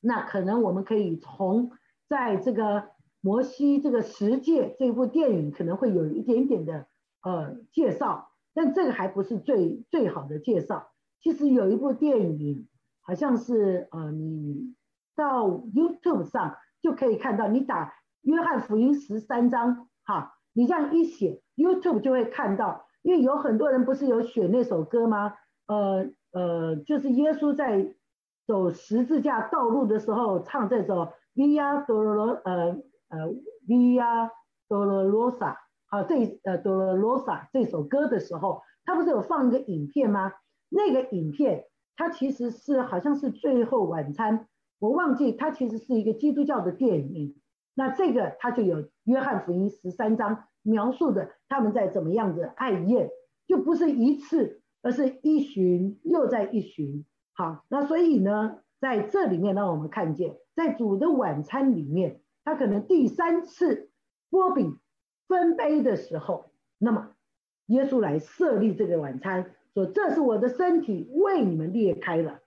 [0.00, 1.70] 那可能我们可以从
[2.10, 2.90] 在这个
[3.22, 6.86] 摩西这个十诫这部电影可能会有一点点的
[7.22, 10.90] 呃介绍，但这个还不是最最好的介绍。
[11.22, 12.68] 其实有一部电影，
[13.00, 14.74] 好像是呃，你
[15.16, 25.34] 到 YouTube 上就可以看到，你打约翰福音十三章，哈，你这样一写，YouTube 就会看到，因为有很多人不是有选那首歌吗？
[25.66, 27.94] 呃呃，就是耶稣在
[28.46, 33.34] 走十字架道路的时候唱这首 Via Dolor 呃呃
[33.66, 34.30] Via
[34.68, 40.32] Dolorosa，好，这呃 Dolorosa 这首歌的时候，他不是有放一个影片吗？
[40.68, 41.64] 那个影片
[41.96, 44.46] 它其实是好像是最后晚餐，
[44.78, 47.36] 我忘记它其实是一个基督教的电影。
[47.74, 53.10] 那这个它就有约翰福音十三章描述的他们在怎么样的爱宴，
[53.46, 57.04] 就不是一次，而是一巡又在一巡。
[57.32, 63.90] 好，那所以呢，在这里面让我们看见，在主的晚餐里面，他可能第三次
[64.30, 64.78] 波饼
[65.28, 67.10] 分杯的时候，那么
[67.66, 72.40] 耶稣来设立这个晚餐，说这是我的身体为你们裂开了，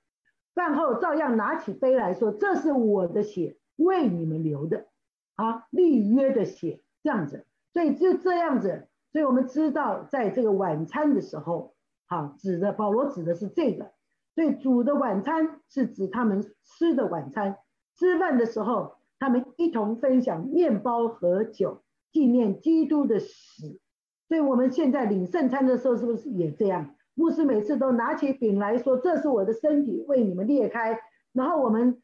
[0.53, 4.87] 饭后照样拿起杯来说，这是我的血为你们流的。
[5.35, 11.72] 啊，立约的血这样子，所以就这样子，所以我们知道，在这个晚餐的时候，
[12.05, 13.91] 好指的保罗指的是这个，
[14.35, 17.57] 所以主的晚餐是指他们吃的晚餐，
[17.97, 23.79] 吃饭的时候，他们一同分享面包和酒，纪念基督的死。
[24.27, 26.95] 所以我们现在领圣餐的时候，是不是也这样？
[27.13, 30.99] 牧师每次都拿起饼来说：“这是我的身体，为你们裂开。”
[31.33, 32.01] 然后我们。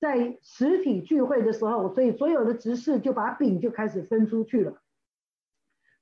[0.00, 4.82] 在实体聚会的时候，所以所有的执事就把饼就开始分出去了。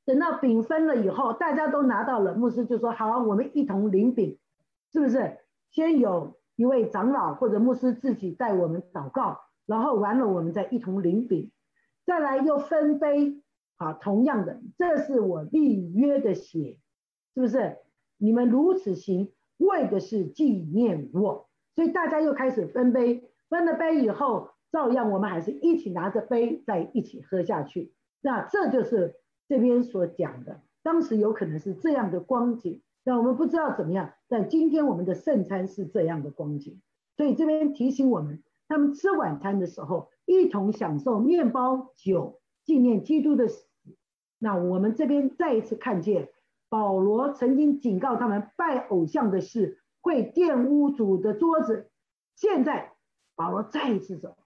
[0.05, 4.39] 等到饼分了以后，大家都拿到了，牧师就说：“好，我们一同领饼，
[4.93, 5.39] 是不是？
[5.71, 11.51] 先有一位长老或者牧师自己带我们祷告，然后完了我们再一同领饼，
[12.05, 13.43] 再来又分杯。
[13.77, 16.79] 好，同样的，这是我立约的血，
[17.35, 17.79] 是不是？
[18.19, 21.49] 你们如此行，为的是纪念我。
[21.75, 27.93] 所以大家又开始分杯。”分了杯以后，照样我们还是一起拿着杯在一起喝下去。
[28.23, 29.17] 那这就是
[29.53, 34.15] 这边所讲的，当时有可能是这样的光景，但我们不知道怎么样。
[34.27, 36.81] 但今天我们的圣餐是这样的光景，
[37.19, 43.69] 所以这边提醒我们，他们吃晚餐的时候一同享受面包酒，纪念基督的死。
[44.39, 46.31] 那我们这边再一次看见，
[46.71, 51.91] 保罗曾经警告他们拜偶像的事会玷污主的桌子，
[52.37, 52.95] 现在。
[53.35, 54.39] 保罗再一次走，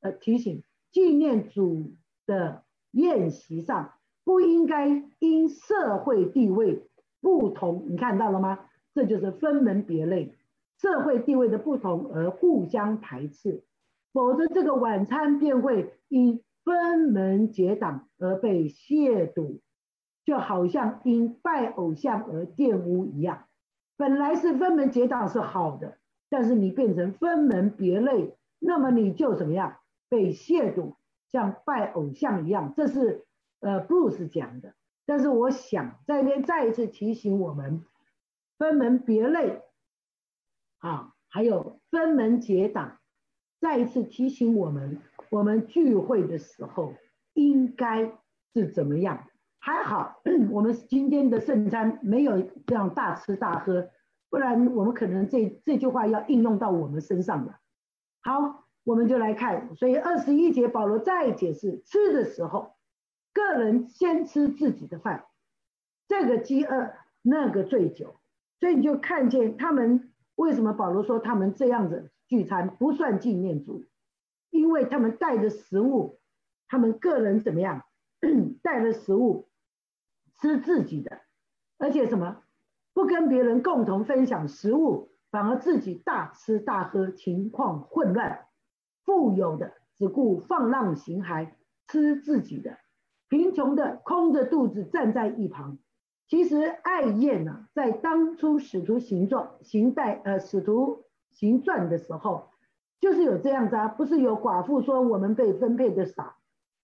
[0.00, 1.94] 呃，提醒纪念主
[2.26, 3.94] 的宴席上
[4.28, 6.86] 不应该因社会地位
[7.22, 8.58] 不同，你看到了吗？
[8.92, 10.34] 这就是分门别类，
[10.76, 13.64] 社会地位的不同而互相排斥，
[14.12, 19.60] 否则这个晚餐便会因分门结党而被亵渎，
[20.26, 23.46] 就好像因拜偶像而玷污一样。
[23.96, 25.96] 本来是分门结党是好的。
[26.28, 29.78] 但是你变成分门别类，那么你就怎么样
[30.10, 30.96] 被亵渎，
[31.32, 32.74] 像拜偶像一样。
[32.76, 33.24] 这是
[33.60, 34.74] 呃 Bruce 讲的。
[35.06, 37.84] 但是我想在这边再一次提醒我们，
[38.58, 39.62] 分门别类
[40.78, 42.98] 啊，还有分门结党，
[43.60, 46.94] 再一次提醒我们，我们聚会的时候
[47.32, 48.18] 应该
[48.52, 49.28] 是怎么样？
[49.58, 50.20] 还好
[50.52, 53.90] 我们今天的圣餐没有这样大吃大喝。
[54.30, 57.58] 不然我们可能这这句话要应用到我们身上了。
[58.20, 62.74] 好，我们就来看，所以二十一节保罗再解释，吃的时候，
[63.38, 65.26] 个人先吃自己的饭，
[66.08, 68.16] 这个饥饿，那个醉酒，
[68.58, 73.84] 所以你就看见他们为什么保罗说他们这样子聚餐不算纪念主，
[74.50, 76.18] 因为他们带着食物，
[76.66, 77.84] 他们个人怎么样，
[78.60, 79.48] 带着食物
[80.40, 81.20] 吃自己的，
[81.78, 82.42] 而且什么？
[82.92, 88.46] 不跟别人共同分享食物，反而自己大吃大喝，情况混乱。
[89.04, 91.52] 富有的只顾放浪形骸，
[91.86, 92.72] 吃自己的；
[93.28, 95.78] 贫穷的空着肚子站在一旁。
[96.28, 102.48] 其实爱宴呢，在当初使徒行状行代呃使徒行传的时候，
[103.00, 106.34] 就是有这样子啊，不是有寡妇说我们被分配的少，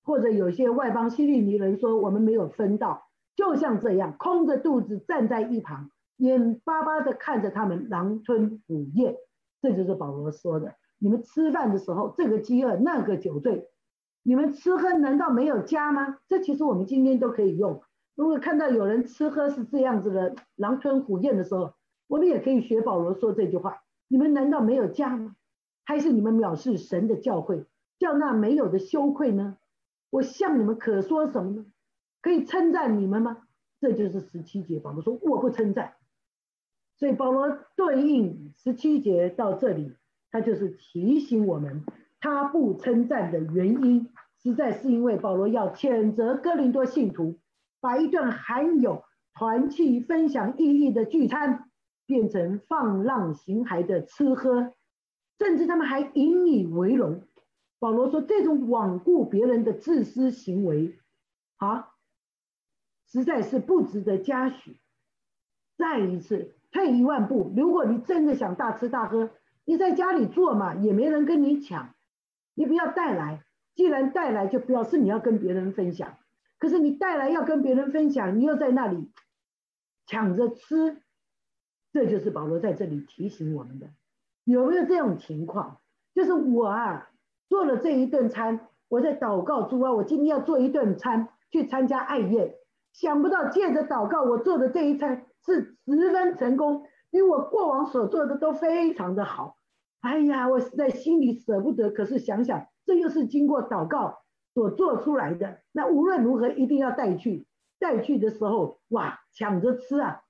[0.03, 5.91] 或者有些外邦希利尼人说我们没有分到，就像这样空着肚子站在一旁。
[6.17, 9.17] 眼巴巴的看着他们狼吞虎咽，
[9.61, 10.77] 这就是保罗说的。
[10.99, 13.69] 你们吃饭的时候，这个饥饿，那个酒醉，
[14.27, 16.19] 你们吃喝难道没有家吗？
[16.29, 17.83] 这其实我们今天都可以用。
[18.15, 21.75] 如果看到有人吃喝是这样子的狼吞虎咽的时候，
[22.07, 25.37] 我们也可以学保罗说这句话：你们难道没有家吗？
[25.85, 27.67] 还是你们藐视神的教诲，
[27.99, 29.59] 叫那没有的羞愧呢？
[30.09, 31.67] 我向你们可说什么呢？
[32.23, 33.47] 可以称赞你们吗？
[33.81, 35.97] 这就是十七节，保罗说我不称赞。
[36.97, 39.93] 所以保罗对应十七节到这里，
[40.31, 41.85] 他就是提醒我们，
[42.25, 44.09] 他不称赞的原因，
[44.43, 47.39] 实在是因为保罗要谴责哥林多信徒，
[47.83, 49.05] 把一顿含有
[49.35, 51.69] 团契分享意义的聚餐，
[52.07, 54.73] 变成放浪形骸的吃喝，
[55.39, 57.21] 甚至他们还引以为荣。
[57.79, 60.97] 保罗说这种罔顾别人的自私行为，
[61.59, 61.91] 啊，
[63.07, 64.79] 实在是不值得嘉许。
[65.77, 69.29] 再一次退一万步，如果你真的想大吃大喝，
[69.67, 71.94] 你在家里做嘛，也没人跟你抢，
[72.55, 73.45] 你不要带来。
[73.75, 76.17] 既然带来，就表示你要跟别人分享。
[76.59, 79.11] 可是你带来要跟别人分享，你又在那里
[80.07, 81.03] 抢着吃，
[81.93, 83.89] 这就是保罗在这里提醒我们的。
[84.45, 85.81] 有没有这种情况？
[86.15, 87.11] 就是我啊，
[87.49, 92.55] 做了这一顿餐，我在祷告主啊，我今天要做一顿餐去参加爱宴，
[92.93, 99.57] 想不到借着祷告，我做的这一餐是十分成功，比我过往所做的都非常的好。
[100.05, 102.67] 哎呀，我实在心里舍不得，可是想想。
[102.85, 104.19] 这又是经过祷告
[104.53, 107.47] 所做出来的，那无论如何一定要带去。
[107.79, 110.21] 带去的时候，哇，抢着吃啊，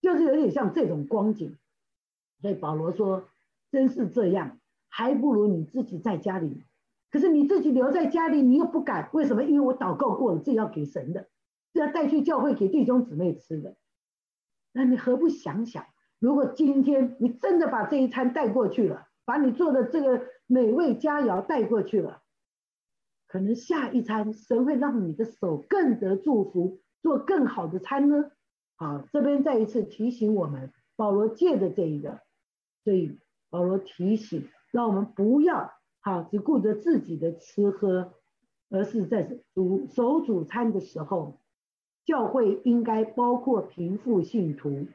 [0.00, 1.56] 就是有点像这种光景。
[2.40, 3.28] 所以保罗说
[3.72, 6.62] ：“真是这样，还不如你自己在家里。
[7.10, 9.42] 可是你自己留在家里，你又不敢，为什么？
[9.42, 11.26] 因为我祷告过了，这要给神的，
[11.72, 13.74] 这要带去教会给弟兄姊妹吃的。
[14.72, 15.84] 那你何不想想，
[16.20, 22.22] 如果今天你真的把这一餐带过去了？”把你做的这个美味佳肴带过去了，
[23.26, 28.30] 可能下一餐神会让你的手更得祝福，做更好的餐呢。
[28.76, 32.20] 好，这边再一次提醒我们，保罗借的这一个，
[32.84, 33.18] 所以
[33.50, 38.14] 保罗提醒，让我们不要好只顾着自己的吃喝，
[38.70, 41.38] 而是在主手主餐的时候，
[42.06, 44.86] 教会应该包括贫富信徒，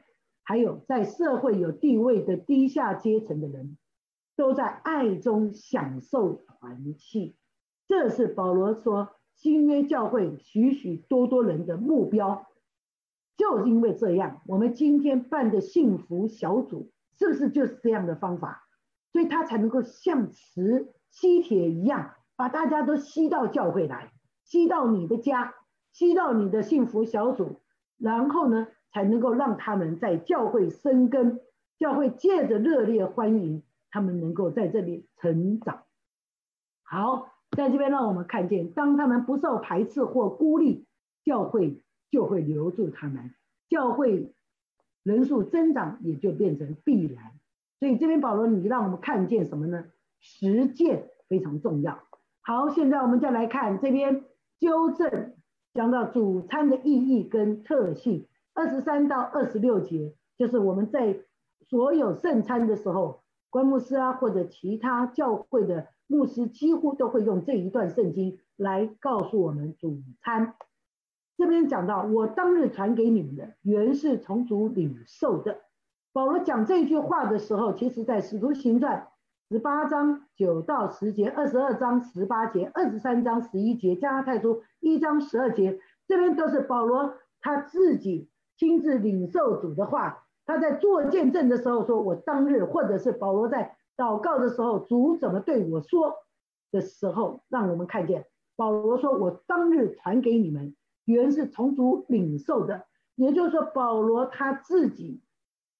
[0.42, 3.78] 还有在社会有地位的低下阶层的人。
[4.36, 7.36] 都在爱中享受团契，
[7.86, 12.46] 这是保罗说新约教会许许多多人的目标。
[13.36, 18.68] 就是因为这样，我们今天办的幸福小组，是不是就是这样的方法？
[19.12, 24.12] 所以他才能够像磁吸铁一样，把大家都吸到教会来，
[24.44, 25.54] 吸到你的家，
[25.92, 27.60] 吸到你的幸福小组，
[27.98, 31.40] 然后呢，才能够让他们在教会生根，
[31.78, 33.62] 教会借着热烈欢迎。
[33.94, 35.84] 他们能够在这里成长。
[36.82, 40.84] 好，在这边让我们看见，当他们不受排斥或孤立，
[41.24, 41.80] 教会
[42.10, 43.30] 就会留住他们，
[43.68, 44.34] 教会
[45.04, 47.38] 人数增长也就变成必然。
[47.78, 49.84] 所以这边保罗，你让我们看见什么呢？
[50.18, 52.00] 实践非常重要。
[52.40, 54.24] 好，现在我们再来看这边
[54.58, 55.36] 纠正，
[55.72, 61.20] 讲到主餐的意义跟特性，二十三到二十六节，就是我们在
[61.68, 63.22] 所有圣餐的时候。
[63.54, 70.56] 关牧师啊，或者其他教会的牧师，几乎都会用这一段圣经来告诉我们主餐。
[71.36, 75.60] 这边讲到，我当日传给你们的，原是从主领受的。
[76.12, 79.06] 保罗讲这句话的时候，其实在使徒行传
[79.48, 85.78] 十八章九到十节，二十二章十八节，二十三章十一节，加太书一章十二节，
[86.08, 90.23] 这边都是保罗他自己亲自领受主的话。
[90.46, 96.16] 他在做见证的时候说：“我当日，或者是保罗在祷告的时候，主怎么对我说
[96.70, 102.84] 的时候，让我们看见保罗说：‘我当日传给你们，原是从主领受的。’
[103.16, 105.22] 也就是说，保罗他自己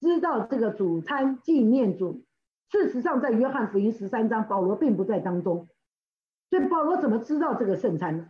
[0.01, 2.25] 知道这个主餐纪念主。
[2.71, 5.69] 事实上，在约翰福音十三章，保罗并不在当中。
[6.49, 8.29] 所以保罗怎么知道这个圣餐呢？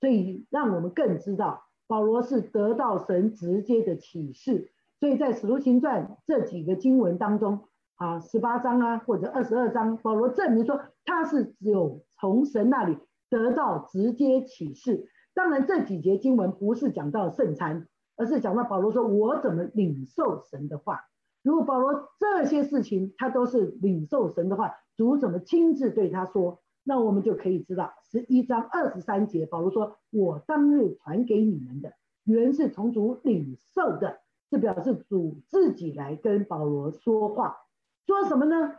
[0.00, 12.96] 所以让我们更知道，保罗是得到神直接的启示。”所以在使徒行传这几个经文当中，啊，十八章啊，或者二十二章，保罗证明说他是只有从神那里
[13.28, 15.08] 得到直接启示。
[15.34, 17.86] 当然，这几节经文不是讲到圣餐，
[18.16, 21.02] 而是讲到保罗说我怎么领受神的话。
[21.42, 31.92] 如果保罗这些事情他都是领受神的话，主怎么亲自对他说，那我们就可以知道十一章二十三节，保罗说我当日传给你们的，
[32.24, 34.20] 原是从主领受的。
[34.50, 37.58] 是表示主自己来跟保罗说话，
[38.06, 38.76] 说什么呢？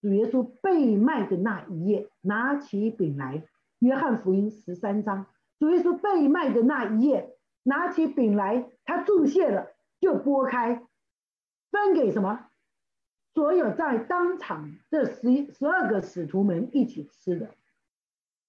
[0.00, 3.46] 主耶稣被卖的那一夜，拿起饼来。
[3.78, 5.26] 约翰福音十三章，
[5.58, 9.68] 主耶稣被卖的那一夜，拿起饼来，他注谢了，
[10.00, 10.86] 就拨开，
[11.70, 12.46] 分给什么？
[13.34, 17.50] 所有在当场这十十二个使徒们一起吃的。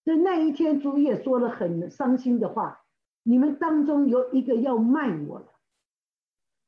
[0.04, 2.82] 在那一天，主也说了很伤心的话：
[3.24, 5.48] 你们当中有一个要卖我了。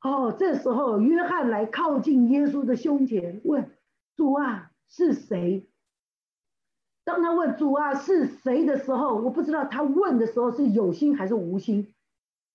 [0.08, 3.70] 哦，这时候约翰来靠近耶稣的胸前，问
[4.16, 5.68] 主啊是谁？
[7.04, 11.94] 当他问主啊是谁的时候，我不知道他问的时候是有心还是无心。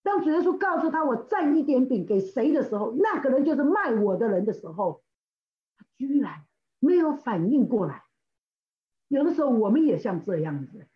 [0.02, 5.02] 当主耶稣告诉他我蘸一点饼给谁的时候，那个人就是卖我的人的时候，
[5.76, 6.46] 他居然
[6.80, 8.02] 没有反应过来，
[9.08, 10.86] 有的时候我们也像这样子，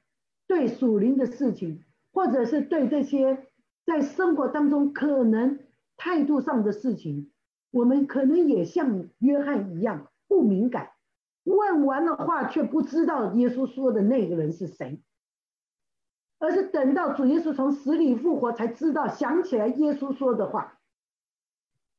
[0.47, 3.47] 对属灵的事情，或者是对这些
[3.85, 5.61] 在生活当中可能
[5.97, 7.31] 态度上的事情，
[7.71, 10.91] 我们可能也像约翰一样不敏感，
[11.45, 15.01] 问完了话却不知道耶稣说的那个人是谁，
[16.39, 20.79] 而是等到主耶稣从死里复活才知道想起来耶稣说的话。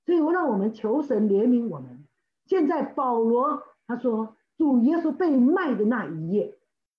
[0.06, 2.06] 所以，我让我们求神怜悯我们。
[2.46, 4.36] 现在保罗他说。
[4.58, 6.58] 主耶稣被卖的那一夜，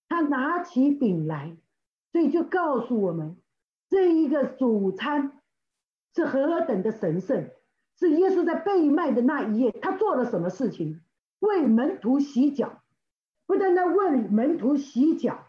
[0.08, 1.56] 他拿起饼来，
[2.12, 3.36] 所以就告诉我们，
[3.90, 5.37] 这一个主餐
[6.14, 7.50] 是何等的神圣。
[7.98, 11.00] 是耶稣在被卖的那一夜，他做了什么事情？
[11.40, 12.82] 为门徒洗脚，
[13.46, 15.46] 不但在为门徒洗脚，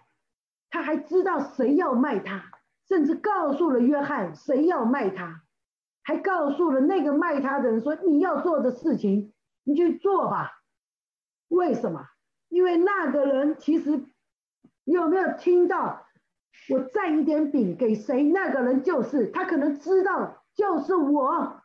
[0.72, 2.44] 他还知道谁要卖他，
[2.88, 5.44] 甚至告诉了约翰谁要卖他，
[6.02, 9.32] 还告诉了那个卖他的人说：“你要做的事情，
[9.64, 10.62] 你去做吧。”
[11.50, 12.08] 为什么？
[12.50, 14.06] 因为那个人其实
[14.86, 16.08] 有没有听到
[16.70, 18.24] 我蘸一点饼给谁？
[18.24, 21.62] 那个人就是他，可能知道就是我，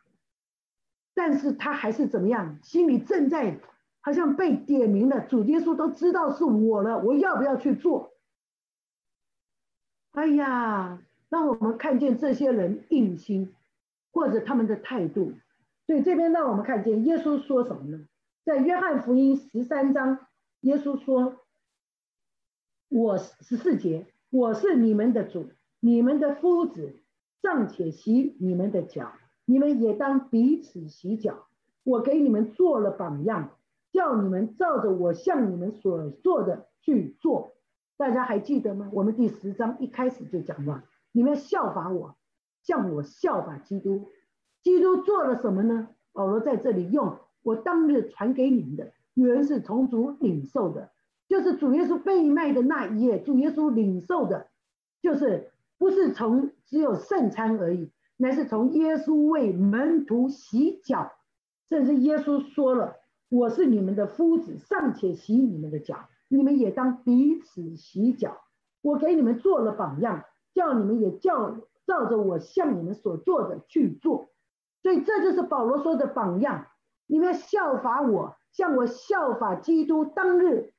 [1.13, 2.57] 但是他还是怎么样？
[2.63, 3.59] 心里正在
[3.99, 5.19] 好像被点名了。
[5.19, 8.13] 主耶稣都知道是我了，我要不要去做？
[10.11, 13.53] 哎呀，让我们看见这些人硬心，
[14.13, 15.33] 或者他们的态度。
[15.85, 18.07] 所以这边让我们看见耶稣说什么呢？
[18.45, 20.25] 在约翰福音十三章，
[20.61, 21.41] 耶稣说
[22.87, 25.49] ：“我十四节，我是你们的主，
[25.81, 26.95] 你们的夫子，
[27.41, 29.11] 暂且洗你们的脚，
[29.45, 31.47] 你们也当彼此洗脚。
[31.83, 33.51] 我给你们做了榜样，
[33.91, 37.53] 叫你们照着我向你们所做的去做。
[37.97, 38.89] 大家还记得吗？
[38.93, 42.15] 我们第十章一开始就讲了，你们效法我，
[42.63, 44.09] 像我效法基督。
[44.63, 45.89] 基督做了什么呢？
[46.11, 50.89] 保罗在这里用。”我当日传给你们的，原是从主领受的，
[51.27, 54.47] 就是主耶稣被卖的那一夜，主耶稣领受的，
[54.99, 61.11] 就是不是从只有圣餐而已，乃是从耶稣为门徒洗脚，
[61.69, 62.95] 甚至耶稣说了
[63.29, 68.37] ：“我是你们的夫子，尚且洗你们的脚，你们也当彼此洗脚。
[68.81, 70.23] 我给你们做了榜样，
[70.53, 74.29] 叫你们也叫照着我向你们所做的去做。
[74.81, 76.67] 所以这就是保罗说的榜样。”
[77.07, 80.73] 你们要效法我，像我效法基督当日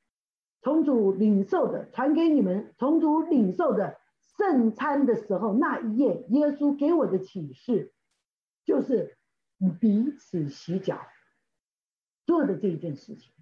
[0.61, 3.96] 从主领受的，传给你们从主领受的
[4.37, 7.91] 圣餐的时候，那一夜耶稣给我的启示，
[8.63, 9.17] 就是
[9.79, 11.01] 彼此洗脚
[12.25, 13.33] 做的这一件事情，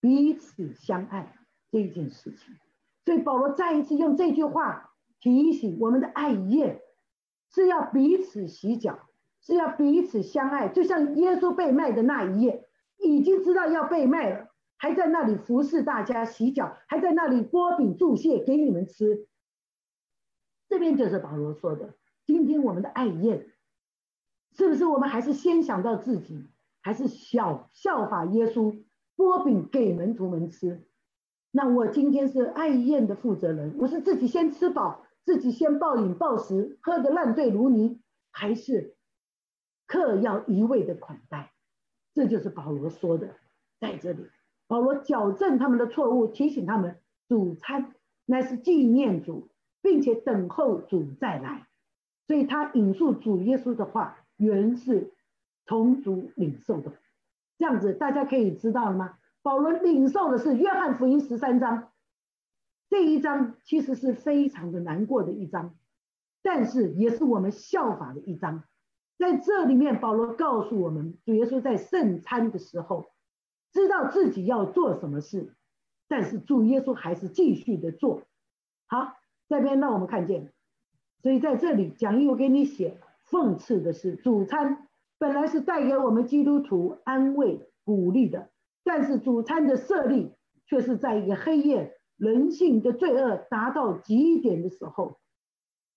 [0.00, 1.36] 彼此相爱
[1.70, 2.56] 这一件事情。
[3.04, 6.80] 所以保罗再一次用这句话提醒我们的爱宴
[7.50, 9.00] 是要彼此洗脚。
[9.40, 12.66] 是要彼此相爱，就像耶稣被卖的那一夜，
[12.98, 19.28] 已经知道要被卖了，还在那里服侍大家洗脚，还在那里拨饼祝谢给你们吃。
[20.68, 21.94] 这边就是保罗说的，
[22.26, 23.46] 今天我们的爱宴，
[24.52, 26.46] 是不是我们还是先想到自己，
[26.82, 28.84] 还是效效法耶稣
[29.16, 30.86] 拨饼给门徒们吃？
[31.50, 38.00] 那我今天是爱宴的负责人，我是自己先吃饱，自己先暴饮暴食，喝得烂醉如泥，
[38.30, 38.94] 还是？
[39.86, 41.50] 客要一味的款待，
[42.12, 43.36] 这就是保罗说的，
[43.80, 44.26] 在这里，
[44.66, 47.94] 保罗矫正他们的错误，提醒他们主餐
[48.26, 49.48] 乃是纪念主，
[49.82, 51.66] 并且等候主再来。
[52.26, 55.12] 所以他引述主耶稣的话，原是
[55.64, 56.92] 从主领受的。
[57.58, 59.18] 这样子大家可以知道了吗？
[59.42, 61.90] 保罗领受的是约翰福音十三章，
[62.90, 65.74] 这一章其实是非常的难过的一章，
[66.42, 68.64] 但是也是我们效法的一章。
[69.16, 73.10] 在这里面，保罗告诉我们，主耶稣在圣餐的时候，
[73.72, 75.56] 知道自己要做什么事，
[76.08, 78.22] 但是主耶稣还是继续的做。
[78.86, 79.14] 好，
[79.48, 80.52] 这边让我们看见，
[81.22, 84.86] 所以在这里讲义我给你写，讽刺的是，主餐
[85.18, 88.50] 本来是带给我们基督徒安慰鼓励的，
[88.84, 90.32] 但是主餐的设立
[90.66, 95.18] 却是在一个黑夜，人性的罪恶达到极点的时候，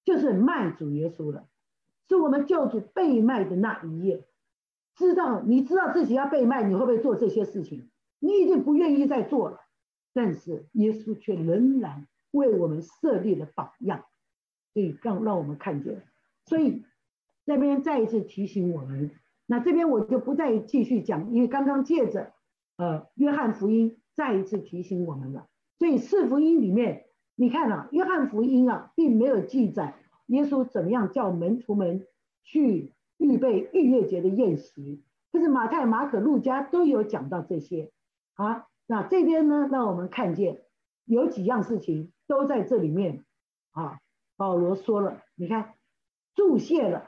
[0.05, 1.47] 就是卖主耶稣了。
[2.07, 4.25] 是我们救主被卖的那一夜，
[4.95, 7.89] 知道你知道自己要被卖，你会不会做这些事情？
[8.19, 9.61] 你已经不愿意再做了，
[10.13, 14.05] 但是耶稣却仍然为我们设立了榜样，
[14.73, 16.03] 所以让让我们看见。
[16.45, 16.83] 所以
[17.45, 19.11] 这边再一次提醒我们，
[19.45, 22.33] 那这边我就不再继续讲，因为刚刚借着
[22.77, 25.47] 呃约翰福音再一次提醒我们了。
[25.77, 27.05] 所以四福音里面，
[27.35, 29.95] 你看啊，约翰福音啊，并没有记载。
[30.27, 32.07] 耶稣怎么样叫门徒们
[32.43, 35.03] 去预备逾越节的宴席？
[35.31, 37.91] 可是马太、马可、路加都有讲到这些。
[38.35, 40.61] 啊，那这边呢，让我们看见
[41.05, 43.23] 有几样事情都在这里面
[43.71, 43.99] 啊。
[44.37, 45.75] 保罗说了，你看，
[46.33, 47.07] 注谢了，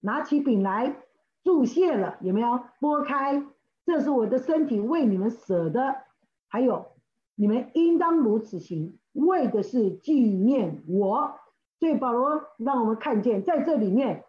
[0.00, 0.96] 拿起饼来
[1.44, 2.60] 注谢了，有没有？
[2.80, 3.46] 拨开，
[3.84, 5.94] 这是我的身体为你们舍的，
[6.48, 6.92] 还有
[7.36, 11.38] 你们应当如此行，为的是纪念我。
[11.78, 14.24] 所以保罗让我们看见，在这里面，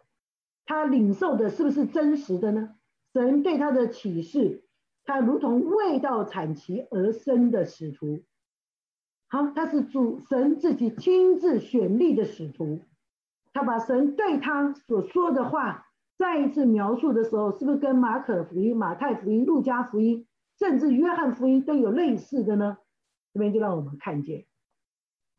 [0.64, 2.76] 他领受的是不是真实的呢？
[3.12, 4.64] 神对他的启示，
[5.04, 8.22] 他如同未到产期而生的使徒，
[9.28, 12.80] 好，他是主神自己亲自选立的使徒，
[13.52, 20.26] 他把神对他所说的话再一次描述的时候，是不是跟马可福音、马太福音、路加福音，
[20.58, 22.78] 甚至约翰福音都有类似的呢？
[23.32, 24.44] 这边就让我们看见，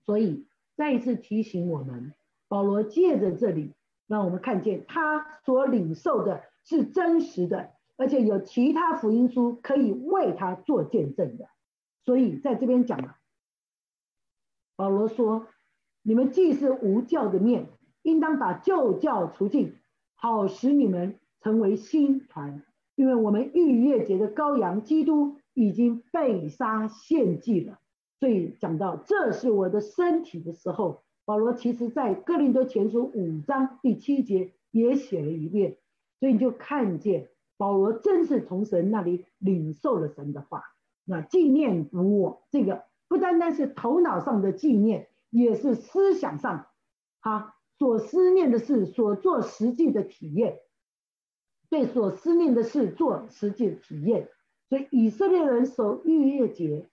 [0.06, 0.48] 所以。
[0.78, 2.14] 再一次提醒我们，
[2.50, 3.72] 保罗借着这里，
[4.08, 11.48] 让我们看见他所领受的是真实的，而且有其他福音书可以为他做见证的。
[12.04, 13.16] 所以在这边讲了，
[14.76, 15.48] 保罗说
[16.04, 17.68] ：“你们既是无教的面，
[18.04, 19.74] 应当把旧教除尽，
[20.16, 22.64] 好使你们成为新团。
[22.96, 27.80] 因为我们逾越节的羔羊基督已经被杀献祭了。”
[28.20, 35.78] 所以讲到这是我的身体的时候，保罗其实在哥林多前书五章第七节也写了一遍，
[36.20, 40.64] 所以你就看见保罗真是从神那里领受了神的话。
[41.04, 46.68] 那纪念我这个不单单是头脑上的纪念，也是思想上，
[47.20, 50.60] 哈所思念的事，所做实际的体验，
[51.70, 54.30] 对所思念的事做实际的体验。
[54.70, 56.90] 所以以色列人守逾越节。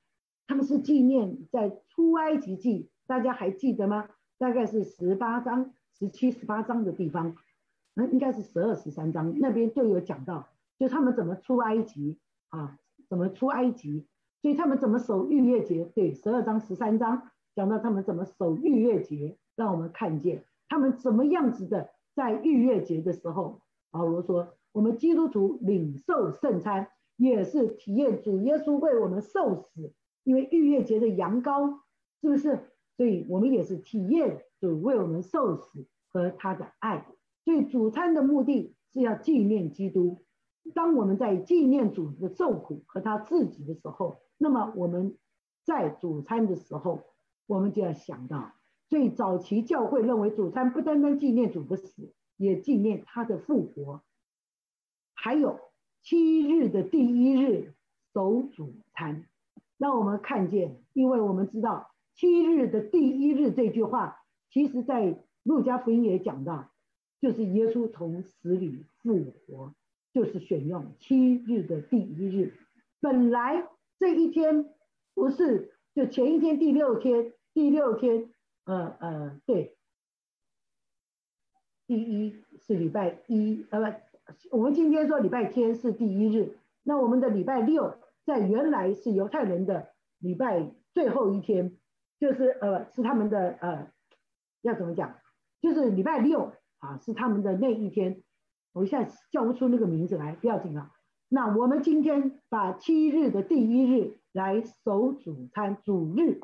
[0.49, 4.11] 他们是纪念在出埃及记，大家还记得吗？
[4.37, 7.37] 大概是十八章、十七、十八章的地方，
[7.95, 10.49] 那应该是十二、十三章那边就有讲到，
[10.79, 12.77] 就他们怎么出埃及啊，
[13.09, 14.07] 怎么出埃及，
[14.43, 15.85] 所以他们怎么守逾越节？
[15.95, 23.61] 对，十二章、十三章讲到他们怎么守逾越节，让我们看见他们怎么样子的在逾越节的时候。
[23.93, 29.93] 保罗说，我们基督徒领受圣餐，也是体验主耶稣为我们受死。
[30.25, 31.79] 因为逾越节的羊羔，
[32.21, 32.59] 是不是？
[32.97, 37.07] 所以我们也是体验主为我们受死和他的爱。
[37.45, 40.19] 所以主餐的目的是要纪念基督。
[40.75, 45.17] 当我们在纪念主的受苦和他自己的时候，那么我们
[45.65, 47.05] 在主餐的时候，
[47.47, 48.55] 我们就要想到，
[48.89, 54.03] 最早期教会认为主餐不单单纪念主的死，也纪念他的复活。
[55.15, 55.61] 还有
[56.03, 57.73] 七日的第一日
[58.13, 59.27] 守主餐。
[59.77, 66.73] 那我们看见，因为我们知道七日的第一日这句话，其实在路加福音也讲到，
[67.21, 69.73] 就是耶稣从死里复活，
[70.13, 72.59] 就是选用七日的第一日。
[72.99, 73.69] 本来
[74.03, 74.69] 这一天
[75.15, 78.33] 不是就前一天第六天，第六天，
[78.65, 79.77] 呃呃，对，
[81.87, 87.95] 第一是礼拜一，呃不，我们今天说礼拜天是第一日，那我们的礼拜六。
[88.25, 91.79] 在原来是犹太人的礼拜最后一天，
[92.19, 93.93] 就是呃是他们的呃
[94.63, 95.17] 要怎么讲，
[95.61, 98.21] 就是礼拜六啊是他们的那一天，
[98.73, 100.91] 我一下叫不出那个名字来，不要紧啊。
[101.35, 106.43] 那我们今天把七日的第一日来守主餐主日，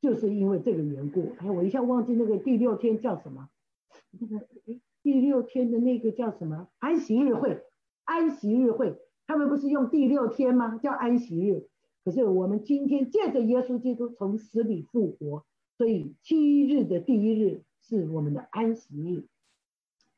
[0.00, 1.32] 就是因为这个缘故。
[1.40, 3.48] 哎，我一下忘记那个第六天叫什么，
[4.20, 6.68] 那个哎第六天的那个叫什么？
[6.78, 7.64] 安息日会，
[8.04, 8.96] 安息日会。
[9.26, 10.78] 他们不是用第六天吗？
[10.78, 11.66] 叫安息日。
[12.04, 15.44] 可是我们今天借着耶稣基督从死里复活，
[15.76, 19.26] 所以七日的第一日是我们的安息日。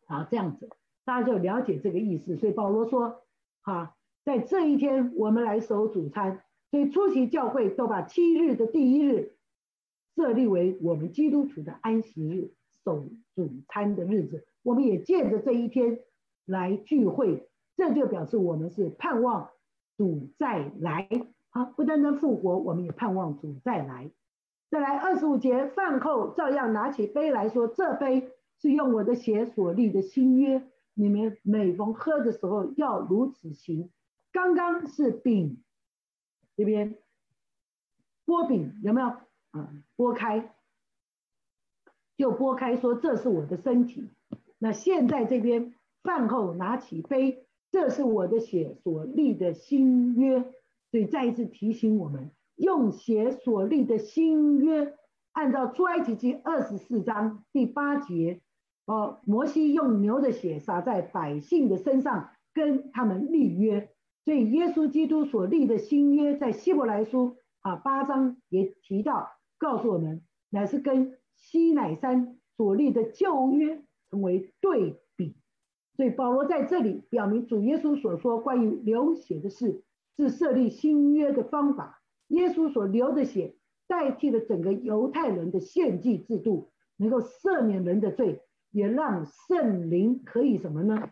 [0.07, 0.69] 好，这样子
[1.07, 2.37] 大家就了解这个意思。
[2.37, 3.23] 所以保罗说
[3.65, 9.35] ：“哈，在这一天我们来守主餐。”所以初期教会都把七日的第一日
[10.17, 13.05] 设立为我们基督徒的安息日，守
[13.35, 14.47] 主餐的日子。
[14.63, 16.01] 我们也借着这一天
[16.47, 17.47] 来聚会。
[17.77, 19.51] 这就表示我们是盼望
[19.99, 21.09] 主再来，
[21.51, 24.11] 好，不单单复活，我们也盼望主再来。
[24.71, 30.63] 再来二十五节饭后，照样拿起杯来说：“这杯是用我的血所立的新约，
[30.95, 33.91] 你们每逢喝的时候要如此行。”
[34.33, 35.63] 刚刚是饼，
[36.57, 36.97] 这边
[38.27, 39.07] 剥饼有没有？
[39.53, 40.55] 啊，剥开
[42.17, 44.11] 就剥开，说这是我的身体。
[44.59, 47.47] 那现在这边饭后拿起杯。
[47.71, 50.43] 这是我的血所立的新约，
[50.91, 54.95] 所以再一次提醒我们，用血所立的新约，
[55.33, 58.43] 按照出埃及记二十四章第八节，
[58.85, 63.92] 哦，摩西用牛的血洒在百姓的身上，跟他们立约。
[64.25, 75.35] 所以耶稣基督所立的新约，在希伯来书啊八章也提到，告诉我们，乃是跟西乃山所立的旧约成为对比。
[75.97, 79.83] 所以保罗在这里表明，主耶稣所说关于流血的事，
[80.17, 82.01] 是设立新约的方法。
[82.29, 83.57] 耶稣所流的血，
[83.89, 91.11] 代替了整个犹太人的献祭制度，能够赦免人的罪，也让圣灵可以什么呢？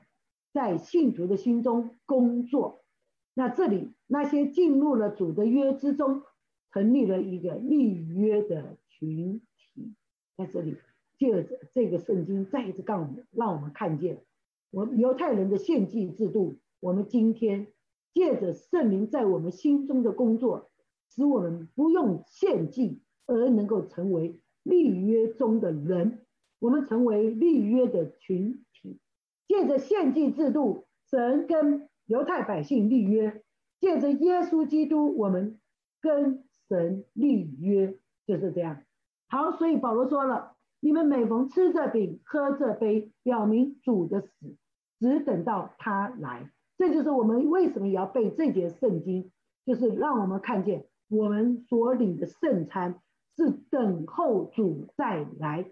[0.52, 2.84] 在信徒的心中工作。
[3.34, 6.22] 那这里那些进入了主的约之中，
[6.72, 9.94] 成立了一个立约的群体。
[10.36, 10.76] 在这里，
[11.18, 14.24] 借着这个圣经再一次告我们，让我们看见，
[14.70, 17.66] 我们犹太人的献祭制度，我们今天
[18.14, 20.70] 借着圣灵在我们心中的工作，
[21.10, 26.24] 使我们不用献祭而能够成为立约中的人，
[26.58, 28.98] 我们成为立约的群体。
[29.46, 33.40] 借着献祭制度，神跟犹太百姓立约，
[33.78, 35.60] 借着耶稣基督，我们
[36.00, 37.96] 跟神立约，
[38.26, 38.82] 就是这样。
[39.28, 44.56] 好，所以保罗说了：你们每逢吃这饼、喝这杯，表明主的死，
[44.98, 46.50] 只等到他来。
[46.76, 49.30] 这就是我们为什么也要背这节圣经，
[49.64, 53.00] 就是让我们看见我们所领的圣餐
[53.36, 55.64] 是等候主再来。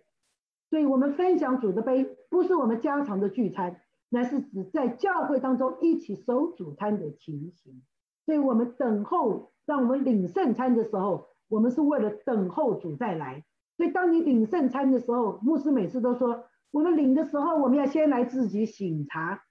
[0.71, 7.83] 所以我们分享主的杯，不是我们家常的聚餐，乃是指在教会当中一起守主餐的情形。
[8.25, 13.45] 所以我们等候，让我们领圣餐的时候，我们是为了等候主再来。
[13.77, 19.43] 所以当你领圣餐的时候，牧师每次都说，我们领的时候，我们要先来自己醒茶，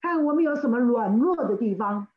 [0.00, 2.08] 看我们有什么软弱的地方。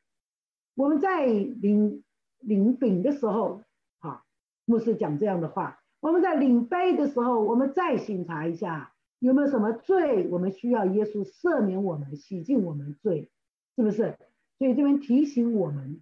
[0.76, 2.04] 我们在领
[2.40, 3.64] 领饼的时候，
[4.00, 4.24] 啊，
[4.66, 5.80] 牧师讲这样的话。
[6.02, 13.30] 我们在领杯的时候，我们再审查一下有没有什么罪，我们需要耶稣赦免我们、洗净我们罪，
[13.76, 14.18] 是不是？
[14.58, 16.02] 所以这边提醒我们，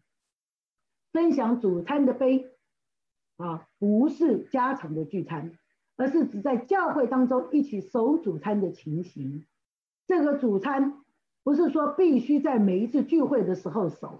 [1.11, 2.51] 分享主餐的杯
[3.37, 5.57] 啊，不是家常的聚餐，
[5.95, 9.45] 而是指在教会当中一起守主餐的情形。
[10.05, 11.01] 这个主餐
[11.43, 14.19] 不是说必须在每一次聚会的时候守，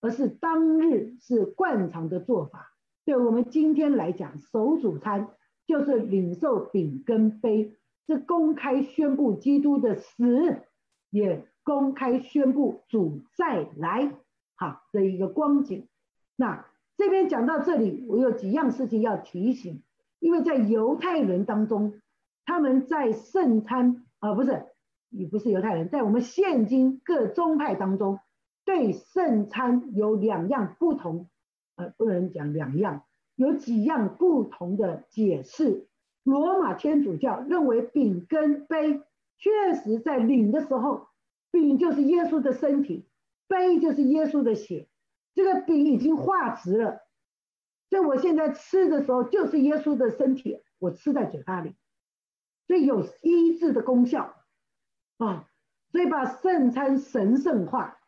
[0.00, 2.72] 而是当日是惯常的做法。
[3.04, 5.28] 对我们今天来讲，守主餐
[5.66, 7.74] 就是领受饼跟杯，
[8.06, 10.62] 是公开宣布基督的死，
[11.10, 14.12] 也公开宣布主再来，
[14.54, 15.88] 哈的一个光景。
[16.36, 19.82] 那这边讲到这里，我有几样事情要提醒，
[20.18, 22.00] 因为在犹太人当中，
[22.44, 24.66] 他们在圣餐啊，不是，
[25.10, 28.20] 也不是犹太人，在我们现今各宗派当中，
[28.64, 31.28] 对圣餐有两样不同。
[31.78, 33.02] 呃，不能讲两样，
[33.34, 35.88] 有几样不同的解释。
[36.26, 39.00] 罗马天主教认为饼跟杯
[39.38, 41.06] 确实在领的时候，
[41.52, 43.06] 饼就是耶稣的身体，
[43.46, 44.88] 杯就是耶稣的血。
[45.36, 47.02] 这个饼已经化值了，
[47.90, 51.76] 所以我现在吃的时候就是耶稣的身体，我吃在嘴巴里，
[52.66, 54.34] 所以有医治的功效
[55.18, 55.48] 啊。
[55.92, 57.98] 所以把圣餐神圣化，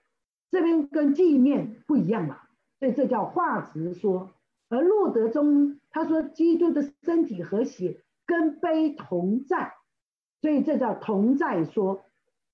[0.50, 2.42] 这边跟地面不一样了。
[2.80, 4.32] 所以这叫化直说，
[4.68, 9.72] 而路德中他说基督的身体和血跟杯同在，
[10.42, 12.04] 所以这叫同在说。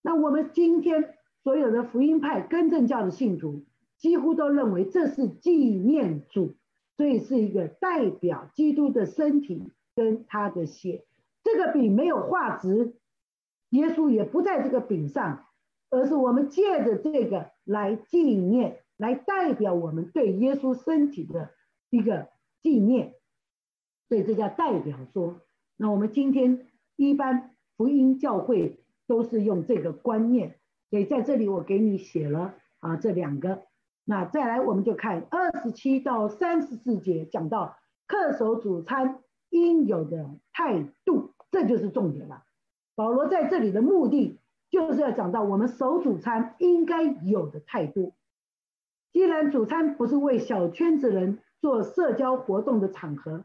[0.01, 3.67] 那我们今天所有的福音派根正教的信徒
[3.99, 6.55] 几乎都认为这是纪念主，
[6.97, 11.05] 所以是一个代表基督的身体跟他的血。
[11.43, 12.95] 这个饼没有化直，
[13.71, 15.45] 耶稣也不在这个饼上，
[15.91, 18.81] 而是我们借着这个来纪念。
[18.97, 21.51] 来代表我们对耶稣身体的
[21.91, 22.29] 一个
[22.63, 23.15] 纪念，
[24.09, 25.41] 所以这叫代表说。
[25.77, 26.67] 那我们今天
[26.97, 30.59] 一般福音教会都是用这个观念，
[30.91, 33.63] 所以在这里我给你写了啊这两个。
[34.05, 42.45] 那再来我们就看二十七到三十四节讲到恪守主餐应有的态度，这就是重点了。
[42.95, 44.39] 保罗在这里的目的
[44.71, 48.13] 就是要讲到我们守主餐应该有的态度。
[49.13, 53.45] 既然主餐不是为小圈子人做社交活动的场合，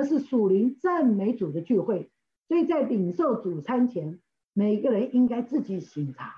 [0.00, 2.10] 而是属灵赞美主的聚会，
[2.48, 4.18] 所以在领受主餐前，
[4.54, 6.32] 每个人应该自己醒察，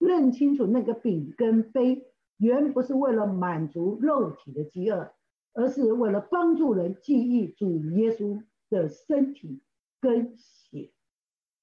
[0.00, 2.08] 认清楚那个饼跟杯
[2.38, 5.12] 原不是为了满足肉体的饥饿，
[5.52, 9.60] 而是为了帮助人记忆主耶稣的身体
[10.00, 10.90] 跟血。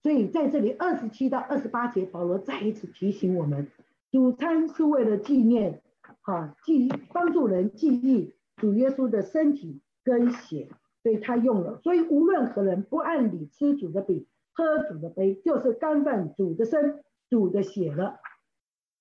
[0.02, 3.68] 所以在这里二十七到二十八节，保罗再一次提醒我们，
[4.10, 5.82] 主餐是为了纪念。
[6.22, 10.70] 啊，记帮助人记忆主耶稣的身体跟血，
[11.04, 11.80] 所以他用了。
[11.84, 18.20] 所以无论何人不按理吃主的饼、喝主的杯，就是干犯主的身、主的血了。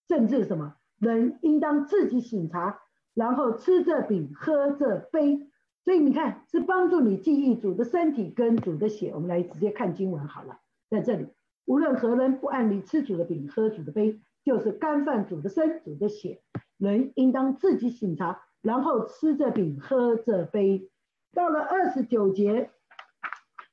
[0.08, 2.80] 甚至什么人应当自己醒察，
[3.14, 5.48] 然后吃这饼、喝这杯，
[5.84, 9.12] 所以你看，是帮助你记忆主的身体跟主的血。
[9.14, 10.58] 我们来直接看经文好了，
[10.90, 11.28] 在这里，
[11.64, 16.42] 无论何人不按理吃主的饼、喝主的杯，就是干犯主的身、主的血。
[16.76, 20.89] 人应当自己醒察，然后吃这饼、喝这杯。
[21.32, 22.70] 到了二十九节，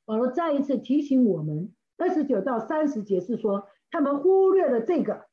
[0.05, 5.25] 保罗再一次提醒我们，二十九到三十节是说他们忽略了这个，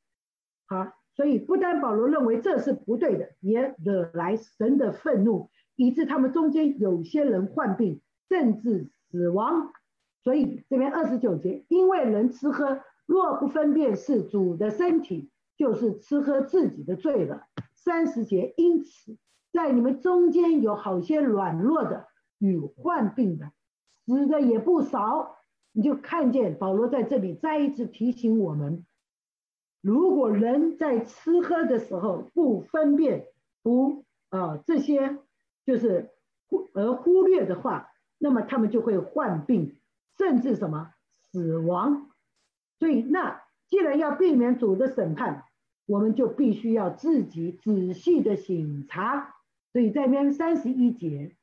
[0.67, 5.51] 好，所以不单保罗认为这是不对的，也惹来神的愤怒。
[5.77, 9.73] 以致他们中间有些人患病，甚至死亡。
[10.23, 17.43] 所以这边二十九节，因为人吃喝若不分辨是主的身体，就是吃喝自己的罪了。
[17.75, 19.19] 三十节，因此
[19.53, 22.07] 在你们中间有好些软弱的
[22.39, 23.53] 与患病的，
[24.07, 25.37] 死的也不少。
[25.73, 28.87] 你就看见保罗在这里再一次提醒我们：
[29.81, 33.27] 如果人在吃喝的时候不分辨，
[33.63, 35.19] 不啊这些。
[35.67, 36.11] 就是
[36.47, 39.81] 忽而忽略的话，那么他们就会患病，
[40.19, 40.93] 甚至什么
[41.33, 42.11] 死亡。
[42.79, 45.45] 所以，那既然要避免主的审判，
[45.87, 49.35] 我们就必须要自己仔细的审查。
[49.73, 51.35] 所以在边三十一节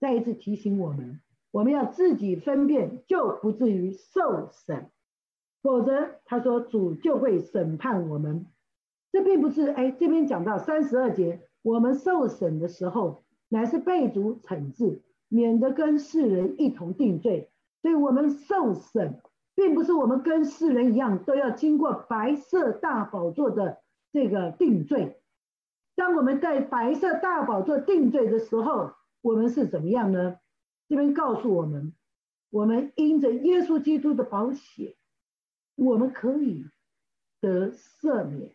[0.00, 1.20] 再一次提醒我们，
[1.50, 4.90] 我们要自己分辨，就不至于受审。
[5.62, 8.46] 否则，他说主就会审判我们。
[9.10, 13.22] 这并不是哎，这边讲到三十二节，我们受审的时候。
[13.50, 17.48] 乃是被主惩治，免得跟世人一同定罪。
[17.80, 19.22] 所以，我们受审，
[19.54, 23.78] 并不是我们跟世人一样，都要经过白色大宝座的
[24.12, 25.16] 这个定罪。
[25.96, 28.90] 当我们在白色大宝座定罪的时候，
[29.20, 30.38] 我们是怎么样呢？
[30.88, 31.92] 这边告诉我们，
[32.50, 34.96] 我们因着耶稣基督的宝血，
[35.74, 36.64] 我们可以
[37.40, 38.52] 得赦免。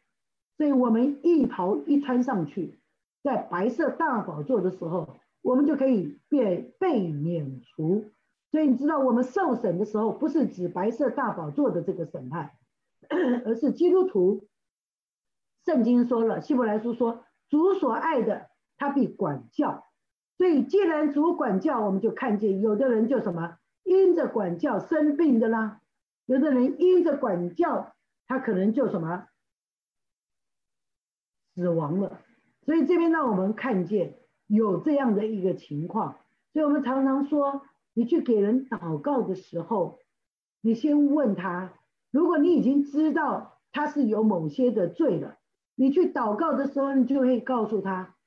[0.58, 2.80] 所以我们一袍一穿上去。
[3.24, 8.12] 在白色大宝座的时候，我们就可以被被免除。
[8.52, 12.52] 所以你知道，我们受审的时候，不是指白色大宝座的这个审判，
[13.46, 14.48] 而是基督徒。
[15.66, 19.86] 圣经说了，希伯来书说，主所爱的，他必管教。
[20.44, 25.80] 所以既然主管教，我们就看见有的人就什么，因着管教生病的啦；
[26.26, 27.96] 有的人因着管教，
[28.28, 29.26] 他可能就什么
[31.56, 32.20] 死亡了。
[32.66, 34.16] 所以这边让我们看见
[34.46, 36.18] 有这样的一个情况，
[36.52, 37.62] 所以我们常常说，
[37.94, 40.00] 你去给人祷告的时候，
[40.60, 41.72] 你先问他，
[42.12, 45.38] 如果你已经知道他是有某些的罪了，
[45.76, 48.18] 你去祷告的时候，你就会告诉他，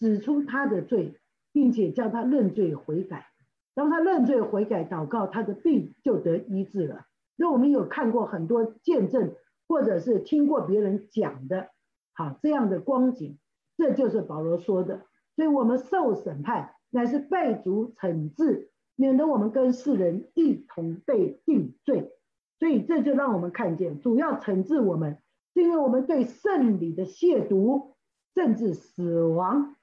[0.00, 1.17] 指出他的罪，
[1.52, 3.26] 并且叫他认罪悔改。
[3.74, 7.06] 当他认罪悔改祷告，他的病就得医治了。
[7.36, 9.34] 那我们有看过很多见证，
[9.68, 11.68] 或者是听过别人讲的，
[12.12, 13.38] 好这样的光景。
[13.76, 22.10] 这就是保罗说的，所以我们受审判乃是被主惩治，免得我们跟世人一同被定罪。
[22.58, 25.18] 所以这就让我们看见，主要惩治我们，
[25.54, 27.94] 是因为我们对圣礼的亵渎，
[28.34, 29.76] 甚至死亡。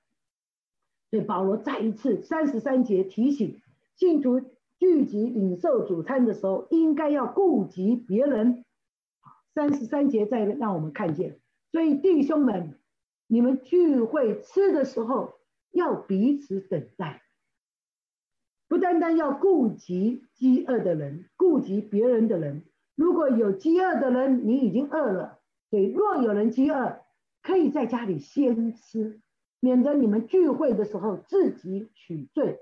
[1.10, 3.62] 所以保罗再一次三十三节提醒
[3.96, 4.42] 信徒
[4.78, 8.64] 聚集领受主餐的时候，应该要顾及别人。
[9.54, 11.40] 三十三节再让我们看见，
[11.72, 12.80] 所以弟兄们。
[13.28, 15.34] 你们聚会吃的时候
[15.72, 17.24] 要彼此等待，
[18.68, 22.66] 不单单要顾及饥饿的人，顾及别人的人。
[22.94, 25.40] 如果有饥饿的人，你已经饿了，
[25.72, 27.00] 所以若有人饥饿，
[27.42, 29.20] 可以在家里先吃，
[29.66, 32.60] 免得你们聚会的时候自己取罪。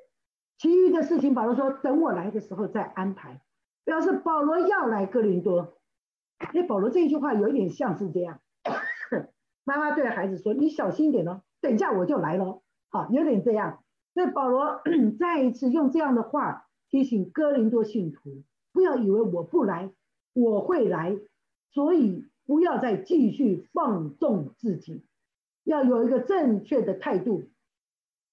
[0.57, 3.41] 其余的事情，保罗说等我来的时候再安排。
[3.83, 5.73] 表示保罗要来哥林多，
[6.53, 8.39] 那保罗这一句话有一点像是这样。
[9.65, 13.83] 妈妈对孩子说：“你小心点哦，等一下我就来了。”好，有点这样。
[14.13, 14.81] 所以保罗
[15.19, 19.91] 再一次用这样的话提醒哥林多信徒：不要以为我不来，
[20.31, 21.17] 我会来。
[21.73, 25.03] 所以不要再继续放纵自己，
[25.63, 27.43] 要有一个正确的态度，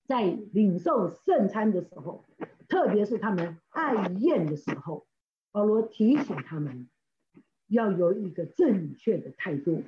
[0.07, 2.25] 在领受圣餐的时候，
[2.69, 5.07] 特别是他们爱宴的时候，
[5.53, 6.89] 保罗提醒他们
[7.69, 9.83] 要有一个正确的态度。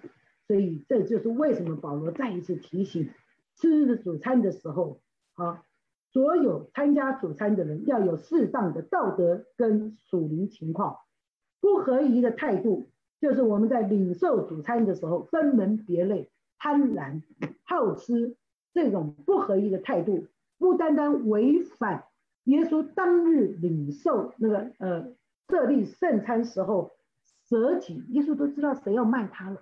[0.49, 3.09] 所以这就是为什么保罗再一次提醒，
[3.55, 5.01] 吃主餐的时候，
[5.35, 5.65] 啊，
[6.13, 10.99] 所有参加主餐的人要有适当的道德跟属灵情况，
[11.61, 12.89] 不合宜的态度，
[13.21, 16.29] 就是我们在领受主餐的时候分门别类、
[16.63, 17.23] 贪婪、
[17.65, 18.37] 好吃
[18.73, 22.05] 这种不合一的态度，不单单违反
[22.45, 25.09] 耶稣当日领受那个呃
[25.49, 26.93] 设立圣餐时候
[27.49, 29.61] 舍己，耶稣都知道谁要卖他了。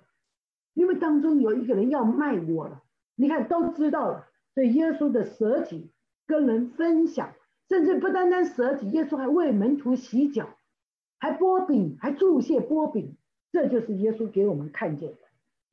[0.75, 2.83] 因为当中有一个人要卖我了，
[3.15, 5.89] 你看都知道了，所以耶稣的舍己
[6.27, 7.33] 跟人分享，
[7.67, 10.47] 甚至不单单舍己，耶稣还为门徒洗脚，
[11.17, 13.17] 还剥饼，还注谢剥饼，
[13.51, 15.17] 这就是耶稣给我们看见的。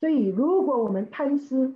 [0.01, 1.75] 所以，如果我们贪私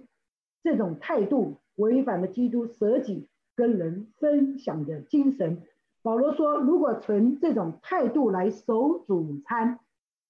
[0.63, 5.63] 这种态度，违反了基督舍己跟人分享的精神。
[6.03, 9.81] 保罗说，如果存这种态度来守主餐，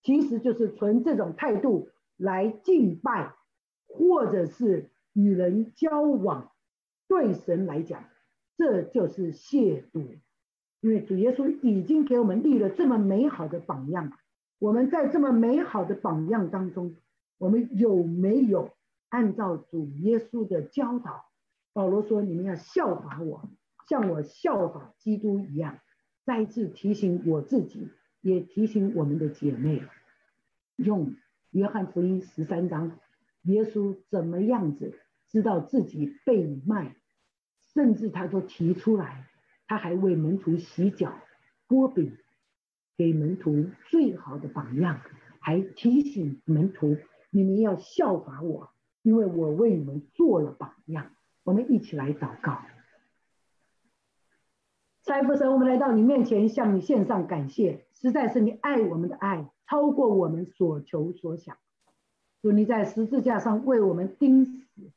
[0.03, 3.35] 其实就是存这种态度来敬拜，
[3.87, 6.51] 或者是与人交往。
[7.09, 8.05] 对神来讲，
[8.57, 10.19] 这就是亵渎。
[10.81, 14.13] 因为主耶稣已经给我们立了这么美好的榜样，
[14.59, 16.97] 我们在这么美好的榜样当中，
[17.43, 18.71] 我们有没有
[19.09, 21.25] 按照主耶稣的教导？
[21.73, 23.51] 保罗说：“你们要效法我，
[23.89, 25.81] 像我效法基督一样。”
[26.25, 27.89] 再次提醒我自己，
[28.21, 29.83] 也提醒我们的姐妹，
[30.77, 31.17] 用
[31.51, 32.97] 约翰福音十三章，
[33.43, 36.95] 耶稣怎么样子知道自己被卖，
[37.75, 39.27] 甚至他都提出来，
[39.67, 41.19] 他还为门徒洗脚、
[41.67, 42.17] 剥饼，
[42.97, 45.01] 给门徒最好的榜样，
[45.41, 46.97] 还提醒门徒：
[47.35, 48.69] 你们要效法我，
[49.01, 51.13] 因为我为你们做了榜样。
[51.45, 52.59] 我们一起来祷告。
[55.03, 57.87] 财父神，我们来到你面前，向你献上感谢。
[57.95, 61.57] 实在是你爱我们的爱，超过我们所求所想。
[62.43, 64.93] 主，你在十字架上为我们钉死。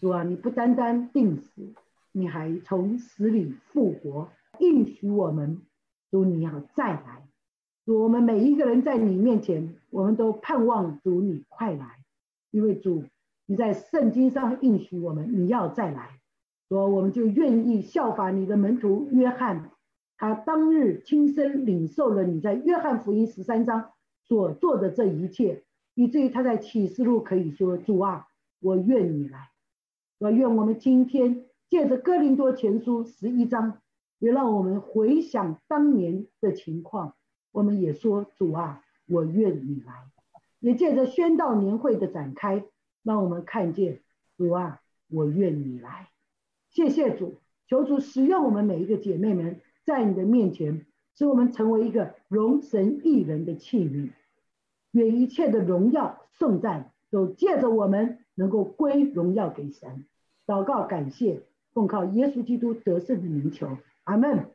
[0.00, 1.74] 主啊，你不单单钉死，
[2.10, 5.60] 你还从死里复活，应许我们。
[6.10, 7.23] 主，你要再来。
[7.84, 11.98] 主，我们每一个人在你面前，我们都盼望主你快来，
[12.50, 13.04] 因为主
[13.46, 16.20] 你在圣经上应许我们，你要再来。
[16.68, 19.70] 说，我们就愿意效法你的门徒约翰，
[20.16, 23.90] 他当日亲身领受了你在约翰福音十三章
[24.22, 25.62] 所做的这一切，
[25.94, 28.26] 以至于他在启示录可以说：“主啊，
[28.60, 29.50] 我愿你来。”
[30.18, 33.80] 我愿我们今天借着哥林多前书十一章，
[34.18, 37.14] 也让我们回想当年的情况，
[37.54, 39.92] 我们也说：“主啊，我愿你来。”
[40.58, 42.64] 也借着宣道年会的展开，
[43.04, 44.00] 让我们看见
[44.36, 46.08] ：“主啊，我愿你来。”
[46.70, 47.36] 谢谢主，
[47.68, 50.84] 求主使用我们每一个姐妹们，在你的面前，
[51.16, 54.10] 使我们成为一个荣神益人的器皿。
[54.90, 60.04] 愿一切的荣耀颂赞都借着我们，能够归荣耀给神。
[60.44, 61.42] 祷告感谢，
[61.72, 64.50] 奉靠耶稣基督得胜的名求，阿门。